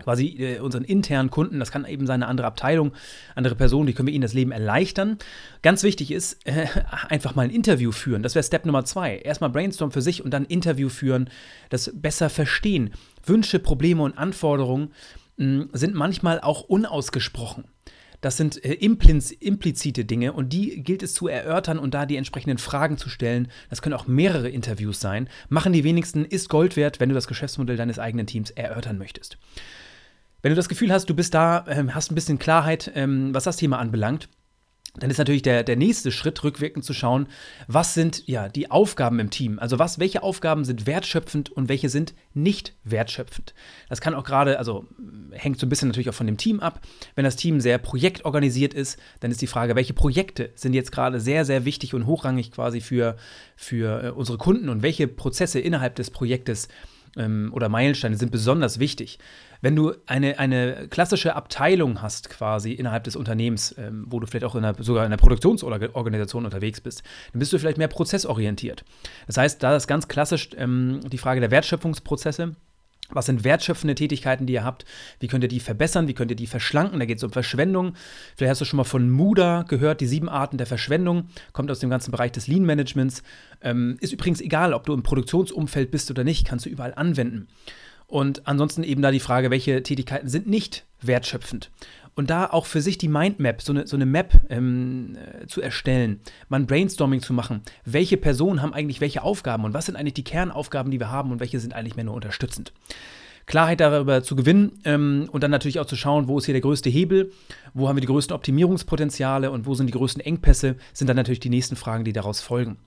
quasi 0.01 0.35
äh, 0.39 0.59
unseren 0.59 0.83
internen 0.83 1.29
Kunden, 1.29 1.59
das 1.59 1.71
kann 1.71 1.85
eben 1.85 2.07
seine 2.07 2.27
andere 2.27 2.47
Abteilung, 2.47 2.91
andere 3.35 3.53
Personen, 3.53 3.85
die 3.85 3.93
können 3.93 4.07
wir 4.07 4.15
ihnen 4.15 4.23
das 4.23 4.33
Leben 4.33 4.51
erleichtern. 4.51 5.19
Ganz 5.61 5.83
wichtig 5.83 6.09
ist, 6.09 6.43
äh, 6.47 6.65
einfach 7.07 7.35
mal 7.35 7.43
ein 7.43 7.51
Interview 7.51 7.91
führen. 7.91 8.23
Das 8.23 8.33
wäre 8.33 8.43
Step 8.43 8.65
Nummer 8.65 8.83
zwei. 8.83 9.17
Erstmal 9.17 9.51
Brainstorm 9.51 9.91
für 9.91 10.01
sich 10.01 10.25
und 10.25 10.31
dann 10.31 10.45
Interview 10.45 10.89
führen, 10.89 11.29
das 11.69 11.91
besser 11.93 12.31
verstehen. 12.31 12.91
Wünsche, 13.25 13.59
Probleme 13.59 14.01
und 14.01 14.17
Anforderungen 14.17 14.91
mh, 15.37 15.67
sind 15.73 15.93
manchmal 15.93 16.41
auch 16.41 16.61
unausgesprochen. 16.61 17.65
Das 18.21 18.37
sind 18.37 18.63
äh, 18.63 18.73
implizite 18.73 20.05
Dinge 20.05 20.33
und 20.33 20.53
die 20.53 20.83
gilt 20.83 21.03
es 21.03 21.13
zu 21.13 21.27
erörtern 21.27 21.79
und 21.79 21.93
da 21.93 22.05
die 22.05 22.15
entsprechenden 22.15 22.59
Fragen 22.59 22.97
zu 22.97 23.09
stellen. 23.09 23.49
Das 23.69 23.81
können 23.81 23.95
auch 23.95 24.07
mehrere 24.07 24.49
Interviews 24.49 24.99
sein. 24.99 25.27
Machen 25.49 25.73
die 25.73 25.83
wenigsten, 25.83 26.23
ist 26.23 26.47
Gold 26.47 26.77
wert, 26.77 26.99
wenn 26.99 27.09
du 27.09 27.15
das 27.15 27.27
Geschäftsmodell 27.27 27.77
deines 27.77 27.99
eigenen 27.99 28.27
Teams 28.27 28.51
erörtern 28.51 28.97
möchtest. 28.97 29.37
Wenn 30.41 30.51
du 30.51 30.55
das 30.55 30.69
Gefühl 30.69 30.91
hast, 30.91 31.09
du 31.09 31.15
bist 31.15 31.33
da, 31.33 31.65
ähm, 31.67 31.93
hast 31.93 32.11
ein 32.11 32.15
bisschen 32.15 32.39
Klarheit, 32.39 32.91
ähm, 32.95 33.33
was 33.33 33.43
das 33.43 33.57
Thema 33.57 33.79
anbelangt, 33.79 34.29
dann 34.95 35.09
ist 35.09 35.17
natürlich 35.17 35.41
der, 35.41 35.63
der 35.63 35.77
nächste 35.77 36.11
Schritt, 36.11 36.43
rückwirkend 36.43 36.83
zu 36.83 36.93
schauen, 36.93 37.27
was 37.67 37.93
sind 37.93 38.27
ja 38.27 38.49
die 38.49 38.69
Aufgaben 38.69 39.19
im 39.19 39.29
Team? 39.29 39.57
Also 39.57 39.79
was, 39.79 39.99
welche 39.99 40.21
Aufgaben 40.21 40.65
sind 40.65 40.85
wertschöpfend 40.85 41.49
und 41.49 41.69
welche 41.69 41.87
sind 41.87 42.13
nicht 42.33 42.73
wertschöpfend? 42.83 43.53
Das 43.87 44.01
kann 44.01 44.13
auch 44.13 44.25
gerade, 44.25 44.59
also 44.59 44.85
hängt 45.31 45.59
so 45.59 45.65
ein 45.65 45.69
bisschen 45.69 45.87
natürlich 45.87 46.09
auch 46.09 46.13
von 46.13 46.27
dem 46.27 46.37
Team 46.37 46.59
ab. 46.59 46.81
Wenn 47.15 47.23
das 47.23 47.37
Team 47.37 47.61
sehr 47.61 47.77
projektorganisiert 47.77 48.73
ist, 48.73 48.99
dann 49.21 49.31
ist 49.31 49.41
die 49.41 49.47
Frage, 49.47 49.75
welche 49.75 49.93
Projekte 49.93 50.51
sind 50.55 50.73
jetzt 50.73 50.91
gerade 50.91 51.21
sehr, 51.21 51.45
sehr 51.45 51.63
wichtig 51.63 51.93
und 51.93 52.05
hochrangig 52.05 52.51
quasi 52.51 52.81
für, 52.81 53.15
für 53.55 54.03
äh, 54.03 54.09
unsere 54.09 54.37
Kunden 54.37 54.67
und 54.67 54.83
welche 54.83 55.07
Prozesse 55.07 55.59
innerhalb 55.59 55.95
des 55.95 56.11
Projektes 56.11 56.67
ähm, 57.17 57.51
oder 57.53 57.69
Meilensteine 57.69 58.15
sind 58.15 58.31
besonders 58.31 58.79
wichtig. 58.79 59.19
Wenn 59.61 59.75
du 59.75 59.93
eine, 60.07 60.39
eine 60.39 60.87
klassische 60.89 61.35
Abteilung 61.35 62.01
hast, 62.01 62.29
quasi 62.29 62.71
innerhalb 62.71 63.03
des 63.03 63.15
Unternehmens, 63.15 63.75
ähm, 63.77 64.05
wo 64.07 64.19
du 64.19 64.25
vielleicht 64.25 64.45
auch 64.45 64.55
in 64.55 64.65
einer, 64.65 64.81
sogar 64.81 65.03
in 65.03 65.07
einer 65.07 65.17
Produktionsorganisation 65.17 66.45
unterwegs 66.45 66.81
bist, 66.81 67.03
dann 67.31 67.39
bist 67.39 67.53
du 67.53 67.59
vielleicht 67.59 67.77
mehr 67.77 67.87
prozessorientiert. 67.87 68.83
Das 69.27 69.37
heißt, 69.37 69.61
da 69.61 69.75
ist 69.75 69.87
ganz 69.87 70.07
klassisch 70.07 70.49
ähm, 70.57 71.01
die 71.11 71.19
Frage 71.19 71.41
der 71.41 71.51
Wertschöpfungsprozesse. 71.51 72.55
Was 73.13 73.25
sind 73.25 73.43
wertschöpfende 73.43 73.95
Tätigkeiten, 73.95 74.45
die 74.45 74.53
ihr 74.53 74.63
habt? 74.63 74.85
Wie 75.19 75.27
könnt 75.27 75.43
ihr 75.43 75.47
die 75.47 75.59
verbessern? 75.59 76.07
Wie 76.07 76.13
könnt 76.13 76.31
ihr 76.31 76.37
die 76.37 76.47
verschlanken? 76.47 76.99
Da 76.99 77.05
geht 77.05 77.17
es 77.17 77.23
um 77.23 77.31
Verschwendung. 77.31 77.93
Vielleicht 78.35 78.51
hast 78.51 78.61
du 78.61 78.65
schon 78.65 78.77
mal 78.77 78.83
von 78.83 79.09
MUDA 79.09 79.63
gehört, 79.63 80.01
die 80.01 80.07
sieben 80.07 80.29
Arten 80.29 80.57
der 80.57 80.67
Verschwendung. 80.67 81.27
Kommt 81.53 81.71
aus 81.71 81.79
dem 81.79 81.89
ganzen 81.89 82.11
Bereich 82.11 82.31
des 82.31 82.47
Lean-Managements. 82.47 83.23
Ähm, 83.61 83.97
ist 83.99 84.13
übrigens 84.13 84.41
egal, 84.41 84.73
ob 84.73 84.85
du 84.85 84.93
im 84.93 85.03
Produktionsumfeld 85.03 85.91
bist 85.91 86.09
oder 86.09 86.23
nicht, 86.23 86.47
kannst 86.47 86.65
du 86.65 86.69
überall 86.69 86.93
anwenden. 86.95 87.47
Und 88.07 88.45
ansonsten 88.45 88.83
eben 88.83 89.01
da 89.01 89.09
die 89.09 89.21
Frage, 89.21 89.51
welche 89.51 89.83
Tätigkeiten 89.83 90.27
sind 90.27 90.45
nicht 90.45 90.85
wertschöpfend. 91.01 91.71
Und 92.15 92.29
da 92.29 92.47
auch 92.47 92.65
für 92.65 92.81
sich 92.81 92.97
die 92.97 93.07
Mindmap, 93.07 93.61
so 93.61 93.71
eine, 93.71 93.87
so 93.87 93.95
eine 93.95 94.05
Map 94.05 94.33
ähm, 94.49 95.15
äh, 95.15 95.47
zu 95.47 95.61
erstellen, 95.61 96.19
mal 96.49 96.59
ein 96.59 96.67
Brainstorming 96.67 97.21
zu 97.21 97.33
machen. 97.33 97.61
Welche 97.85 98.17
Personen 98.17 98.61
haben 98.61 98.73
eigentlich 98.73 99.01
welche 99.01 99.23
Aufgaben 99.23 99.63
und 99.63 99.73
was 99.73 99.85
sind 99.85 99.95
eigentlich 99.95 100.15
die 100.15 100.23
Kernaufgaben, 100.23 100.91
die 100.91 100.99
wir 100.99 101.09
haben 101.09 101.31
und 101.31 101.39
welche 101.39 101.59
sind 101.59 101.73
eigentlich 101.73 101.95
mehr 101.95 102.05
nur 102.05 102.15
unterstützend. 102.15 102.73
Klarheit 103.45 103.79
darüber 103.79 104.23
zu 104.23 104.35
gewinnen 104.35 104.79
ähm, 104.85 105.27
und 105.31 105.43
dann 105.43 105.51
natürlich 105.51 105.79
auch 105.79 105.85
zu 105.85 105.95
schauen, 105.95 106.27
wo 106.27 106.37
ist 106.37 106.45
hier 106.45 106.53
der 106.53 106.61
größte 106.61 106.89
Hebel, 106.89 107.31
wo 107.73 107.87
haben 107.87 107.95
wir 107.95 108.01
die 108.01 108.07
größten 108.07 108.35
Optimierungspotenziale 108.35 109.51
und 109.51 109.65
wo 109.65 109.73
sind 109.73 109.87
die 109.87 109.93
größten 109.93 110.21
Engpässe, 110.21 110.75
sind 110.93 111.07
dann 111.07 111.17
natürlich 111.17 111.39
die 111.39 111.49
nächsten 111.49 111.75
Fragen, 111.75 112.03
die 112.03 112.13
daraus 112.13 112.41
folgen. 112.41 112.77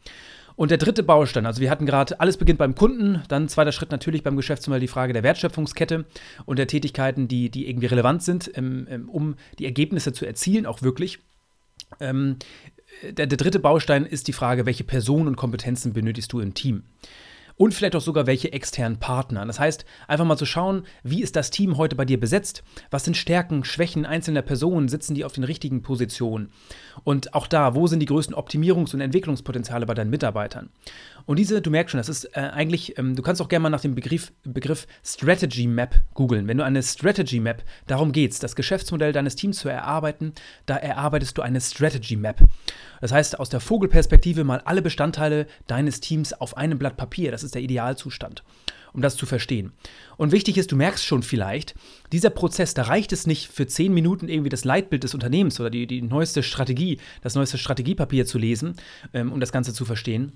Und 0.56 0.70
der 0.70 0.78
dritte 0.78 1.02
Baustein, 1.02 1.46
also 1.46 1.60
wir 1.60 1.70
hatten 1.70 1.86
gerade, 1.86 2.20
alles 2.20 2.36
beginnt 2.36 2.58
beim 2.58 2.74
Kunden, 2.74 3.22
dann 3.28 3.48
zweiter 3.48 3.72
Schritt 3.72 3.90
natürlich 3.90 4.22
beim 4.22 4.36
Geschäftsmodell 4.36 4.80
die 4.80 4.88
Frage 4.88 5.12
der 5.12 5.22
Wertschöpfungskette 5.22 6.04
und 6.44 6.58
der 6.58 6.68
Tätigkeiten, 6.68 7.26
die, 7.26 7.50
die 7.50 7.68
irgendwie 7.68 7.86
relevant 7.86 8.22
sind, 8.22 8.50
ähm, 8.54 8.86
ähm, 8.88 9.08
um 9.08 9.34
die 9.58 9.64
Ergebnisse 9.64 10.12
zu 10.12 10.26
erzielen, 10.26 10.66
auch 10.66 10.82
wirklich. 10.82 11.18
Ähm, 12.00 12.36
der, 13.02 13.26
der 13.26 13.36
dritte 13.36 13.58
Baustein 13.58 14.06
ist 14.06 14.28
die 14.28 14.32
Frage, 14.32 14.66
welche 14.66 14.84
Personen 14.84 15.28
und 15.28 15.36
Kompetenzen 15.36 15.92
benötigst 15.92 16.32
du 16.32 16.40
im 16.40 16.54
Team 16.54 16.84
und 17.56 17.74
vielleicht 17.74 17.94
auch 17.96 18.00
sogar 18.00 18.26
welche 18.26 18.52
externen 18.52 18.98
Partner. 18.98 19.46
Das 19.46 19.60
heißt, 19.60 19.84
einfach 20.08 20.24
mal 20.24 20.36
zu 20.36 20.46
schauen, 20.46 20.84
wie 21.02 21.22
ist 21.22 21.36
das 21.36 21.50
Team 21.50 21.76
heute 21.76 21.96
bei 21.96 22.04
dir 22.04 22.18
besetzt? 22.18 22.64
Was 22.90 23.04
sind 23.04 23.16
Stärken, 23.16 23.64
Schwächen 23.64 24.06
einzelner 24.06 24.42
Personen? 24.42 24.88
Sitzen 24.88 25.14
die 25.14 25.24
auf 25.24 25.32
den 25.32 25.44
richtigen 25.44 25.82
Positionen? 25.82 26.50
Und 27.04 27.34
auch 27.34 27.46
da, 27.46 27.74
wo 27.74 27.86
sind 27.86 28.00
die 28.00 28.06
größten 28.06 28.34
Optimierungs- 28.34 28.94
und 28.94 29.00
Entwicklungspotenziale 29.00 29.86
bei 29.86 29.94
deinen 29.94 30.10
Mitarbeitern? 30.10 30.70
Und 31.26 31.38
diese, 31.38 31.62
du 31.62 31.70
merkst 31.70 31.92
schon, 31.92 31.98
das 31.98 32.08
ist 32.08 32.24
äh, 32.36 32.40
eigentlich, 32.40 32.98
ähm, 32.98 33.16
du 33.16 33.22
kannst 33.22 33.40
auch 33.40 33.48
gerne 33.48 33.62
mal 33.62 33.70
nach 33.70 33.80
dem 33.80 33.94
Begriff, 33.94 34.32
Begriff 34.42 34.86
Strategy 35.04 35.66
Map 35.66 36.02
googeln. 36.12 36.48
Wenn 36.48 36.58
du 36.58 36.64
eine 36.64 36.82
Strategy 36.82 37.40
Map, 37.40 37.62
darum 37.86 38.12
geht's, 38.12 38.40
das 38.40 38.56
Geschäftsmodell 38.56 39.12
deines 39.12 39.36
Teams 39.36 39.58
zu 39.58 39.68
erarbeiten, 39.68 40.32
da 40.66 40.76
erarbeitest 40.76 41.38
du 41.38 41.42
eine 41.42 41.60
Strategy 41.60 42.16
Map. 42.16 42.40
Das 43.00 43.12
heißt, 43.12 43.38
aus 43.38 43.48
der 43.48 43.60
Vogelperspektive 43.60 44.44
mal 44.44 44.60
alle 44.64 44.82
Bestandteile 44.82 45.46
deines 45.66 46.00
Teams 46.00 46.32
auf 46.32 46.56
einem 46.56 46.78
Blatt 46.78 46.96
Papier. 46.96 47.30
Das 47.30 47.43
ist 47.44 47.54
der 47.54 47.62
Idealzustand, 47.62 48.42
um 48.92 49.02
das 49.02 49.16
zu 49.16 49.26
verstehen. 49.26 49.72
Und 50.16 50.32
wichtig 50.32 50.58
ist, 50.58 50.72
du 50.72 50.76
merkst 50.76 51.04
schon 51.04 51.22
vielleicht, 51.22 51.74
dieser 52.12 52.30
Prozess, 52.30 52.74
da 52.74 52.82
reicht 52.82 53.12
es 53.12 53.26
nicht 53.26 53.48
für 53.48 53.66
zehn 53.66 53.92
Minuten 53.92 54.28
irgendwie 54.28 54.48
das 54.48 54.64
Leitbild 54.64 55.04
des 55.04 55.14
Unternehmens 55.14 55.60
oder 55.60 55.70
die, 55.70 55.86
die 55.86 56.02
neueste 56.02 56.42
Strategie, 56.42 56.98
das 57.22 57.34
neueste 57.34 57.58
Strategiepapier 57.58 58.26
zu 58.26 58.38
lesen, 58.38 58.74
ähm, 59.12 59.32
um 59.32 59.40
das 59.40 59.52
Ganze 59.52 59.72
zu 59.72 59.84
verstehen 59.84 60.32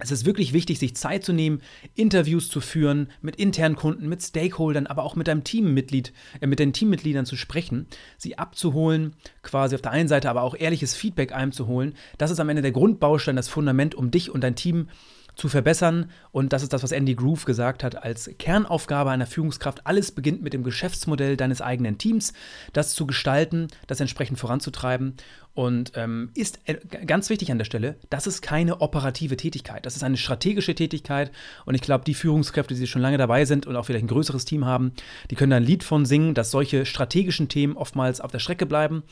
es 0.00 0.10
ist 0.10 0.24
wirklich 0.24 0.52
wichtig, 0.52 0.78
sich 0.78 0.96
Zeit 0.96 1.24
zu 1.24 1.32
nehmen, 1.32 1.60
Interviews 1.94 2.48
zu 2.48 2.60
führen 2.60 3.10
mit 3.20 3.36
internen 3.36 3.76
Kunden, 3.76 4.08
mit 4.08 4.22
Stakeholdern, 4.22 4.86
aber 4.86 5.02
auch 5.04 5.14
mit 5.14 5.28
deinem 5.28 5.44
Teammitglied, 5.44 6.12
äh, 6.40 6.46
mit 6.46 6.58
den 6.58 6.72
Teammitgliedern 6.72 7.26
zu 7.26 7.36
sprechen, 7.36 7.86
sie 8.16 8.38
abzuholen, 8.38 9.14
quasi 9.42 9.74
auf 9.74 9.82
der 9.82 9.92
einen 9.92 10.08
Seite 10.08 10.30
aber 10.30 10.42
auch 10.42 10.56
ehrliches 10.56 10.94
Feedback 10.94 11.32
einzuholen. 11.32 11.94
Das 12.18 12.30
ist 12.30 12.40
am 12.40 12.48
Ende 12.48 12.62
der 12.62 12.72
Grundbaustein, 12.72 13.36
das 13.36 13.48
Fundament, 13.48 13.94
um 13.94 14.10
dich 14.10 14.30
und 14.30 14.42
dein 14.42 14.56
Team 14.56 14.88
zu 15.34 15.48
verbessern. 15.48 16.10
Und 16.32 16.52
das 16.52 16.62
ist 16.62 16.72
das, 16.72 16.82
was 16.82 16.92
Andy 16.92 17.14
Groove 17.14 17.44
gesagt 17.44 17.82
hat, 17.82 18.02
als 18.02 18.30
Kernaufgabe 18.38 19.10
einer 19.10 19.26
Führungskraft. 19.26 19.86
Alles 19.86 20.12
beginnt 20.12 20.42
mit 20.42 20.52
dem 20.52 20.64
Geschäftsmodell 20.64 21.36
deines 21.36 21.60
eigenen 21.60 21.98
Teams, 21.98 22.32
das 22.72 22.94
zu 22.94 23.06
gestalten, 23.06 23.68
das 23.86 24.00
entsprechend 24.00 24.38
voranzutreiben. 24.38 25.14
Und 25.52 25.92
ähm, 25.96 26.30
ist 26.34 26.60
äh, 26.66 26.76
ganz 27.06 27.28
wichtig 27.28 27.50
an 27.50 27.58
der 27.58 27.64
Stelle, 27.64 27.96
das 28.08 28.28
ist 28.28 28.40
keine 28.40 28.80
operative 28.80 29.36
Tätigkeit, 29.36 29.84
das 29.84 29.96
ist 29.96 30.04
eine 30.04 30.16
strategische 30.16 30.76
Tätigkeit. 30.76 31.32
Und 31.66 31.74
ich 31.74 31.80
glaube, 31.82 32.04
die 32.04 32.14
Führungskräfte, 32.14 32.74
die 32.74 32.86
schon 32.86 33.02
lange 33.02 33.18
dabei 33.18 33.44
sind 33.44 33.66
und 33.66 33.74
auch 33.74 33.84
vielleicht 33.84 34.04
ein 34.04 34.08
größeres 34.08 34.44
Team 34.44 34.64
haben, 34.64 34.92
die 35.30 35.34
können 35.34 35.50
da 35.50 35.56
ein 35.56 35.64
Lied 35.64 35.82
von 35.82 36.06
singen, 36.06 36.34
dass 36.34 36.52
solche 36.52 36.86
strategischen 36.86 37.48
Themen 37.48 37.76
oftmals 37.76 38.20
auf 38.20 38.30
der 38.30 38.38
Strecke 38.38 38.64
bleiben. 38.64 39.02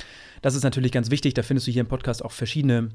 Das 0.40 0.54
ist 0.54 0.62
natürlich 0.62 0.92
ganz 0.92 1.10
wichtig. 1.10 1.34
Da 1.34 1.42
findest 1.42 1.66
du 1.66 1.72
hier 1.72 1.80
im 1.80 1.88
Podcast 1.88 2.24
auch 2.24 2.32
verschiedene 2.32 2.90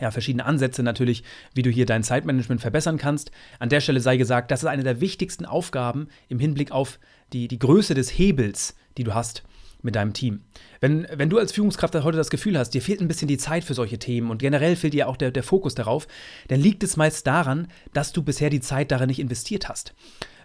ja, 0.00 0.10
verschiedene 0.10 0.44
Ansätze 0.44 0.82
natürlich, 0.82 1.22
wie 1.54 1.62
du 1.62 1.70
hier 1.70 1.86
dein 1.86 2.02
Zeitmanagement 2.02 2.60
verbessern 2.60 2.98
kannst. 2.98 3.30
An 3.58 3.68
der 3.68 3.80
Stelle 3.80 4.00
sei 4.00 4.16
gesagt, 4.16 4.50
das 4.50 4.62
ist 4.62 4.68
eine 4.68 4.82
der 4.82 5.00
wichtigsten 5.00 5.46
Aufgaben 5.46 6.08
im 6.28 6.38
Hinblick 6.38 6.72
auf 6.72 6.98
die, 7.32 7.48
die 7.48 7.58
Größe 7.58 7.94
des 7.94 8.10
Hebels, 8.10 8.74
die 8.98 9.04
du 9.04 9.14
hast 9.14 9.44
mit 9.82 9.94
deinem 9.94 10.14
Team. 10.14 10.40
Wenn, 10.80 11.06
wenn 11.12 11.30
du 11.30 11.38
als 11.38 11.52
Führungskraft 11.52 11.94
heute 11.94 12.16
das 12.16 12.30
Gefühl 12.30 12.58
hast, 12.58 12.70
dir 12.70 12.82
fehlt 12.82 13.00
ein 13.00 13.08
bisschen 13.08 13.28
die 13.28 13.38
Zeit 13.38 13.64
für 13.64 13.74
solche 13.74 13.98
Themen 13.98 14.30
und 14.30 14.38
generell 14.38 14.76
fehlt 14.76 14.94
dir 14.94 15.08
auch 15.08 15.16
der, 15.16 15.30
der 15.30 15.42
Fokus 15.42 15.74
darauf, 15.74 16.08
dann 16.48 16.60
liegt 16.60 16.82
es 16.82 16.96
meist 16.96 17.26
daran, 17.26 17.68
dass 17.92 18.12
du 18.12 18.22
bisher 18.22 18.50
die 18.50 18.60
Zeit 18.60 18.90
darin 18.90 19.08
nicht 19.08 19.20
investiert 19.20 19.68
hast. 19.68 19.94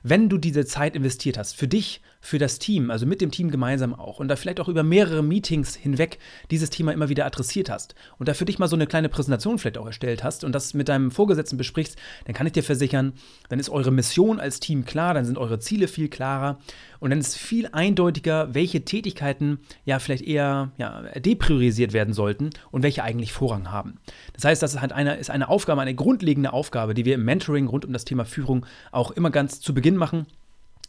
Wenn 0.04 0.30
du 0.30 0.38
diese 0.38 0.66
Zeit 0.66 0.96
investiert 0.96 1.38
hast, 1.38 1.56
für 1.56 1.68
dich 1.68 2.02
für 2.22 2.38
das 2.38 2.60
Team, 2.60 2.92
also 2.92 3.06
mit 3.06 3.22
dem 3.22 3.32
Team 3.32 3.50
gemeinsam 3.50 3.94
auch 3.94 4.20
und 4.20 4.28
da 4.28 4.36
vielleicht 4.36 4.60
auch 4.60 4.68
über 4.68 4.84
mehrere 4.84 5.24
Meetings 5.24 5.76
hinweg 5.76 6.20
dieses 6.52 6.70
Thema 6.70 6.92
immer 6.92 7.10
wieder 7.10 7.26
adressiert 7.26 7.70
hast 7.70 7.96
und 8.18 8.28
da 8.28 8.34
für 8.34 8.46
dich 8.46 8.60
mal 8.60 8.68
so 8.68 8.76
eine 8.76 8.88
kleine 8.88 9.10
Präsentation 9.10 9.58
vielleicht 9.58 9.78
auch 9.78 9.86
erstellt 9.86 10.24
hast 10.24 10.44
und 10.44 10.54
das 10.54 10.74
mit 10.74 10.90
deinem 10.90 11.12
Vorgesetzten 11.12 11.58
besprichst, 11.58 11.98
dann 12.26 12.36
kann 12.36 12.46
ich 12.46 12.54
dir 12.54 12.64
versichern, 12.64 13.14
dann 13.48 13.60
ist 13.60 13.70
eure 13.70 13.92
Mission 13.92 14.40
als 14.40 14.60
Team 14.60 14.84
klar, 14.84 15.14
dann 15.14 15.26
sind 15.26 15.38
eure 15.38 15.60
Ziele 15.60 15.88
viel 15.88 16.10
klarer 16.10 16.60
und 17.00 17.12
dann 17.12 17.20
ist 17.20 17.38
viel 17.38 17.70
eindeutiger, 17.72 18.54
welche 18.54 18.84
Tätigkeiten 18.84 19.60
ja 19.86 20.00
vielleicht 20.00 20.24
eher 20.24 20.72
ja, 20.78 21.04
depriorisiert 21.20 21.94
werden 21.94 22.14
sollten 22.14 22.50
und 22.72 22.84
welche 22.84 23.04
eigentlich 23.04 23.32
Vorrang 23.32 23.72
haben. 23.72 23.96
Das 24.34 24.44
heißt, 24.44 24.62
das 24.62 24.74
ist 24.74 24.82
halt 24.82 24.92
eine, 24.92 25.16
ist 25.16 25.30
eine 25.30 25.48
Aufgabe, 25.48 25.82
eine 25.82 25.96
grundlegende 25.96 26.52
Aufgabe, 26.52 26.94
die 26.94 27.06
wir 27.06 27.16
im 27.16 27.24
Mentoring 27.24 27.68
rund 27.68 27.86
um 27.86 27.94
das 27.94 28.06
Thema 28.06 28.26
Führung 28.26 28.66
auch 28.92 29.12
immer 29.12 29.32
ganz 29.32 29.62
zu 29.62 29.74
Beginn 29.74 29.96
machen. 29.96 30.26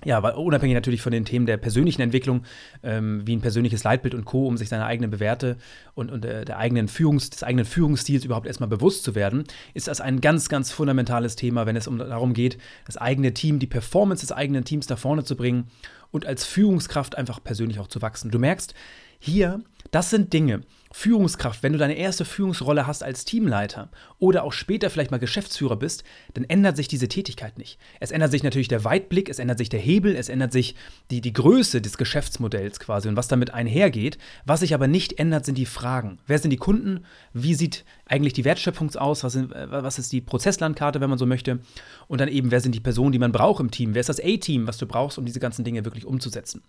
Ja, 0.05 0.23
weil 0.23 0.33
unabhängig 0.33 0.75
natürlich 0.75 1.03
von 1.03 1.13
den 1.13 1.27
Themen 1.27 1.45
der 1.45 1.59
persönlichen 1.59 2.01
Entwicklung, 2.01 2.45
ähm, 2.83 3.23
wie 3.27 3.37
ein 3.37 3.43
persönliches 3.43 3.85
Leitbild 3.85 4.15
und 4.15 4.25
Co., 4.25 4.47
um 4.47 4.57
sich 4.57 4.71
seiner 4.71 4.87
eigenen 4.87 5.11
Bewerte 5.11 5.59
und, 5.95 6.11
und 6.11 6.25
äh, 6.25 6.45
der 6.47 6.59
eigenen 6.59 6.89
Führungs-, 6.89 7.29
des 7.31 7.43
eigenen 7.43 7.67
Führungsstils 7.67 8.25
überhaupt 8.25 8.47
erstmal 8.47 8.69
bewusst 8.69 9.05
zu 9.05 9.15
werden, 9.15 9.45
ist 9.75 9.89
das 9.89 10.01
ein 10.01 10.23
ganz, 10.23 10.49
ganz 10.49 10.71
fundamentales 10.71 11.37
Thema, 11.37 11.67
wenn 11.67 11.77
es 11.77 11.87
um, 11.87 11.99
darum 11.99 12.33
geht, 12.33 12.57
das 12.87 12.97
eigene 12.97 13.35
Team, 13.35 13.59
die 13.59 13.67
Performance 13.67 14.23
des 14.23 14.33
eigenen 14.33 14.65
Teams 14.65 14.89
nach 14.89 14.99
vorne 14.99 15.25
zu 15.25 15.37
bringen 15.37 15.67
und 16.11 16.25
als 16.25 16.47
Führungskraft 16.47 17.17
einfach 17.19 17.43
persönlich 17.45 17.79
auch 17.79 17.89
zu 17.89 18.01
wachsen. 18.01 18.31
Du 18.31 18.39
merkst, 18.39 18.75
hier, 19.21 19.63
das 19.91 20.11
sind 20.11 20.33
Dinge, 20.33 20.63
Führungskraft, 20.93 21.63
wenn 21.63 21.73
du 21.73 21.79
deine 21.79 21.97
erste 21.97 22.25
Führungsrolle 22.25 22.85
hast 22.85 23.05
als 23.05 23.25
Teamleiter 23.25 23.91
oder 24.19 24.43
auch 24.43 24.53
später 24.53 24.91
vielleicht 24.91 25.13
mal 25.13 25.19
Geschäftsführer 25.19 25.77
bist, 25.77 26.03
dann 26.35 26.43
ändert 26.45 26.77
sich 26.77 26.89
diese 26.89 27.07
Tätigkeit 27.07 27.59
nicht. 27.59 27.79
Es 28.01 28.11
ändert 28.11 28.33
sich 28.33 28.43
natürlich 28.43 28.67
der 28.67 28.83
Weitblick, 28.83 29.29
es 29.29 29.39
ändert 29.39 29.59
sich 29.59 29.69
der 29.69 29.79
Hebel, 29.79 30.17
es 30.17 30.29
ändert 30.29 30.51
sich 30.51 30.75
die, 31.13 31.21
die 31.21 31.33
Größe 31.33 31.81
des 31.81 31.97
Geschäftsmodells 31.97 32.81
quasi 32.81 33.09
und 33.09 33.15
was 33.15 33.29
damit 33.29 33.55
einhergeht. 33.55 34.19
Was 34.47 34.61
sich 34.61 34.75
aber 34.75 34.89
nicht 34.89 35.21
ändert, 35.21 35.45
sind 35.45 35.59
die 35.59 35.67
Fragen. 35.67 36.19
Wer 36.27 36.41
sind 36.41 36.51
die 36.51 36.57
Kunden? 36.57 37.05
Wie 37.33 37.55
sieht 37.55 37.85
eigentlich 38.07 38.33
die 38.33 38.45
Wertschöpfung 38.45 38.93
aus? 38.97 39.23
Was, 39.23 39.35
sind, 39.35 39.53
was 39.53 40.01
ist 40.01 40.13
die 40.13 40.21
Prozesslandkarte, 40.21 41.01
wenn 41.01 41.11
man 41.11 41.19
so 41.21 41.27
möchte? 41.27 41.61
Und 42.09 42.21
dann 42.21 42.29
eben, 42.29 42.51
wer 42.51 42.61
sind 42.61 42.75
die 42.75 42.81
Personen, 42.81 43.13
die 43.13 43.21
man 43.21 43.33
braucht 43.33 43.61
im 43.61 43.71
Team? 43.71 43.95
Wer 43.95 44.01
ist 44.01 44.09
das 44.09 44.21
A-Team, 44.21 44.67
was 44.67 44.79
du 44.79 44.87
brauchst, 44.87 45.19
um 45.19 45.25
diese 45.25 45.39
ganzen 45.39 45.65
Dinge 45.65 45.85
wirklich 45.85 46.05
umzusetzen? 46.05 46.63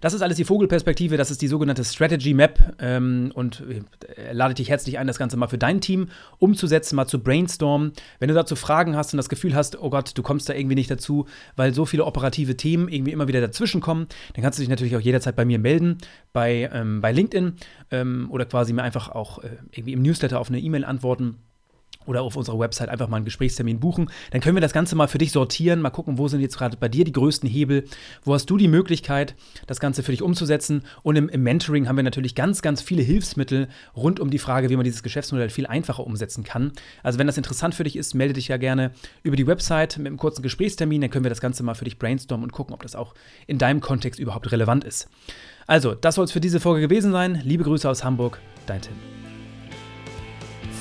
Das 0.00 0.14
ist 0.14 0.22
alles 0.22 0.36
die 0.36 0.44
Vogelperspektive, 0.44 1.16
das 1.16 1.30
ist 1.30 1.42
die 1.42 1.46
sogenannte 1.46 1.84
Strategy 1.84 2.32
Map 2.32 2.58
ähm, 2.78 3.30
und 3.34 3.62
äh, 3.68 4.32
lade 4.32 4.54
dich 4.54 4.70
herzlich 4.70 4.98
ein, 4.98 5.06
das 5.06 5.18
Ganze 5.18 5.36
mal 5.36 5.48
für 5.48 5.58
dein 5.58 5.80
Team 5.80 6.08
umzusetzen, 6.38 6.96
mal 6.96 7.06
zu 7.06 7.22
brainstormen. 7.22 7.92
Wenn 8.18 8.28
du 8.28 8.34
dazu 8.34 8.56
Fragen 8.56 8.96
hast 8.96 9.12
und 9.12 9.18
das 9.18 9.28
Gefühl 9.28 9.54
hast, 9.54 9.80
oh 9.80 9.90
Gott, 9.90 10.16
du 10.16 10.22
kommst 10.22 10.48
da 10.48 10.54
irgendwie 10.54 10.74
nicht 10.74 10.90
dazu, 10.90 11.26
weil 11.56 11.74
so 11.74 11.84
viele 11.84 12.06
operative 12.06 12.56
Themen 12.56 12.88
irgendwie 12.88 13.12
immer 13.12 13.28
wieder 13.28 13.40
dazwischen 13.40 13.80
kommen, 13.80 14.06
dann 14.34 14.42
kannst 14.42 14.58
du 14.58 14.62
dich 14.62 14.70
natürlich 14.70 14.96
auch 14.96 15.00
jederzeit 15.00 15.36
bei 15.36 15.44
mir 15.44 15.58
melden, 15.58 15.98
bei, 16.32 16.70
ähm, 16.72 17.00
bei 17.00 17.12
LinkedIn 17.12 17.56
ähm, 17.90 18.28
oder 18.30 18.46
quasi 18.46 18.72
mir 18.72 18.82
einfach 18.82 19.10
auch 19.10 19.38
äh, 19.38 19.50
irgendwie 19.72 19.92
im 19.92 20.02
Newsletter 20.02 20.40
auf 20.40 20.48
eine 20.48 20.60
E-Mail 20.60 20.84
antworten 20.84 21.36
oder 22.06 22.22
auf 22.22 22.36
unserer 22.36 22.58
Website 22.58 22.88
einfach 22.88 23.08
mal 23.08 23.16
einen 23.16 23.24
Gesprächstermin 23.24 23.78
buchen. 23.78 24.10
Dann 24.30 24.40
können 24.40 24.56
wir 24.56 24.60
das 24.60 24.72
Ganze 24.72 24.96
mal 24.96 25.06
für 25.06 25.18
dich 25.18 25.32
sortieren, 25.32 25.80
mal 25.80 25.90
gucken, 25.90 26.18
wo 26.18 26.28
sind 26.28 26.40
jetzt 26.40 26.56
gerade 26.56 26.76
bei 26.76 26.88
dir 26.88 27.04
die 27.04 27.12
größten 27.12 27.48
Hebel, 27.48 27.84
wo 28.24 28.34
hast 28.34 28.48
du 28.48 28.56
die 28.56 28.68
Möglichkeit, 28.68 29.34
das 29.66 29.80
Ganze 29.80 30.02
für 30.02 30.10
dich 30.10 30.22
umzusetzen. 30.22 30.82
Und 31.02 31.16
im, 31.16 31.28
im, 31.28 31.42
Mentoring 31.42 31.88
haben 31.88 31.96
wir 31.96 32.02
natürlich 32.02 32.34
ganz, 32.34 32.62
ganz 32.62 32.80
viele 32.82 33.02
Hilfsmittel 33.02 33.68
rund 33.96 34.20
um 34.20 34.30
die 34.30 34.38
Frage, 34.38 34.70
wie 34.70 34.76
man 34.76 34.84
dieses 34.84 35.02
Geschäftsmodell 35.02 35.50
viel 35.50 35.66
einfacher 35.66 36.06
umsetzen 36.06 36.44
kann. 36.44 36.72
Also 37.02 37.18
wenn 37.18 37.26
das 37.26 37.36
interessant 37.36 37.74
für 37.74 37.84
dich 37.84 37.96
ist, 37.96 38.14
melde 38.14 38.34
dich 38.34 38.48
ja 38.48 38.56
gerne 38.56 38.92
über 39.22 39.36
die 39.36 39.46
Website 39.46 39.98
mit 39.98 40.06
einem 40.06 40.16
kurzen 40.16 40.42
Gesprächstermin, 40.42 41.00
dann 41.02 41.10
können 41.10 41.24
wir 41.24 41.30
das 41.30 41.40
Ganze 41.40 41.62
mal 41.62 41.74
für 41.74 41.84
dich 41.84 41.98
brainstormen 41.98 42.44
und 42.44 42.52
gucken, 42.52 42.74
ob 42.74 42.82
das 42.82 42.94
auch 42.94 43.14
in 43.46 43.58
deinem 43.58 43.80
Kontext 43.80 44.18
überhaupt 44.20 44.50
relevant 44.52 44.84
ist. 44.84 45.08
Also, 45.66 45.94
das 45.94 46.16
soll 46.16 46.24
es 46.24 46.32
für 46.32 46.40
diese 46.40 46.60
Folge 46.60 46.80
gewesen 46.80 47.12
sein. 47.12 47.40
Liebe 47.44 47.64
Grüße 47.64 47.88
aus 47.88 48.02
Hamburg, 48.02 48.40
dein 48.66 48.80
Tim. 48.80 49.19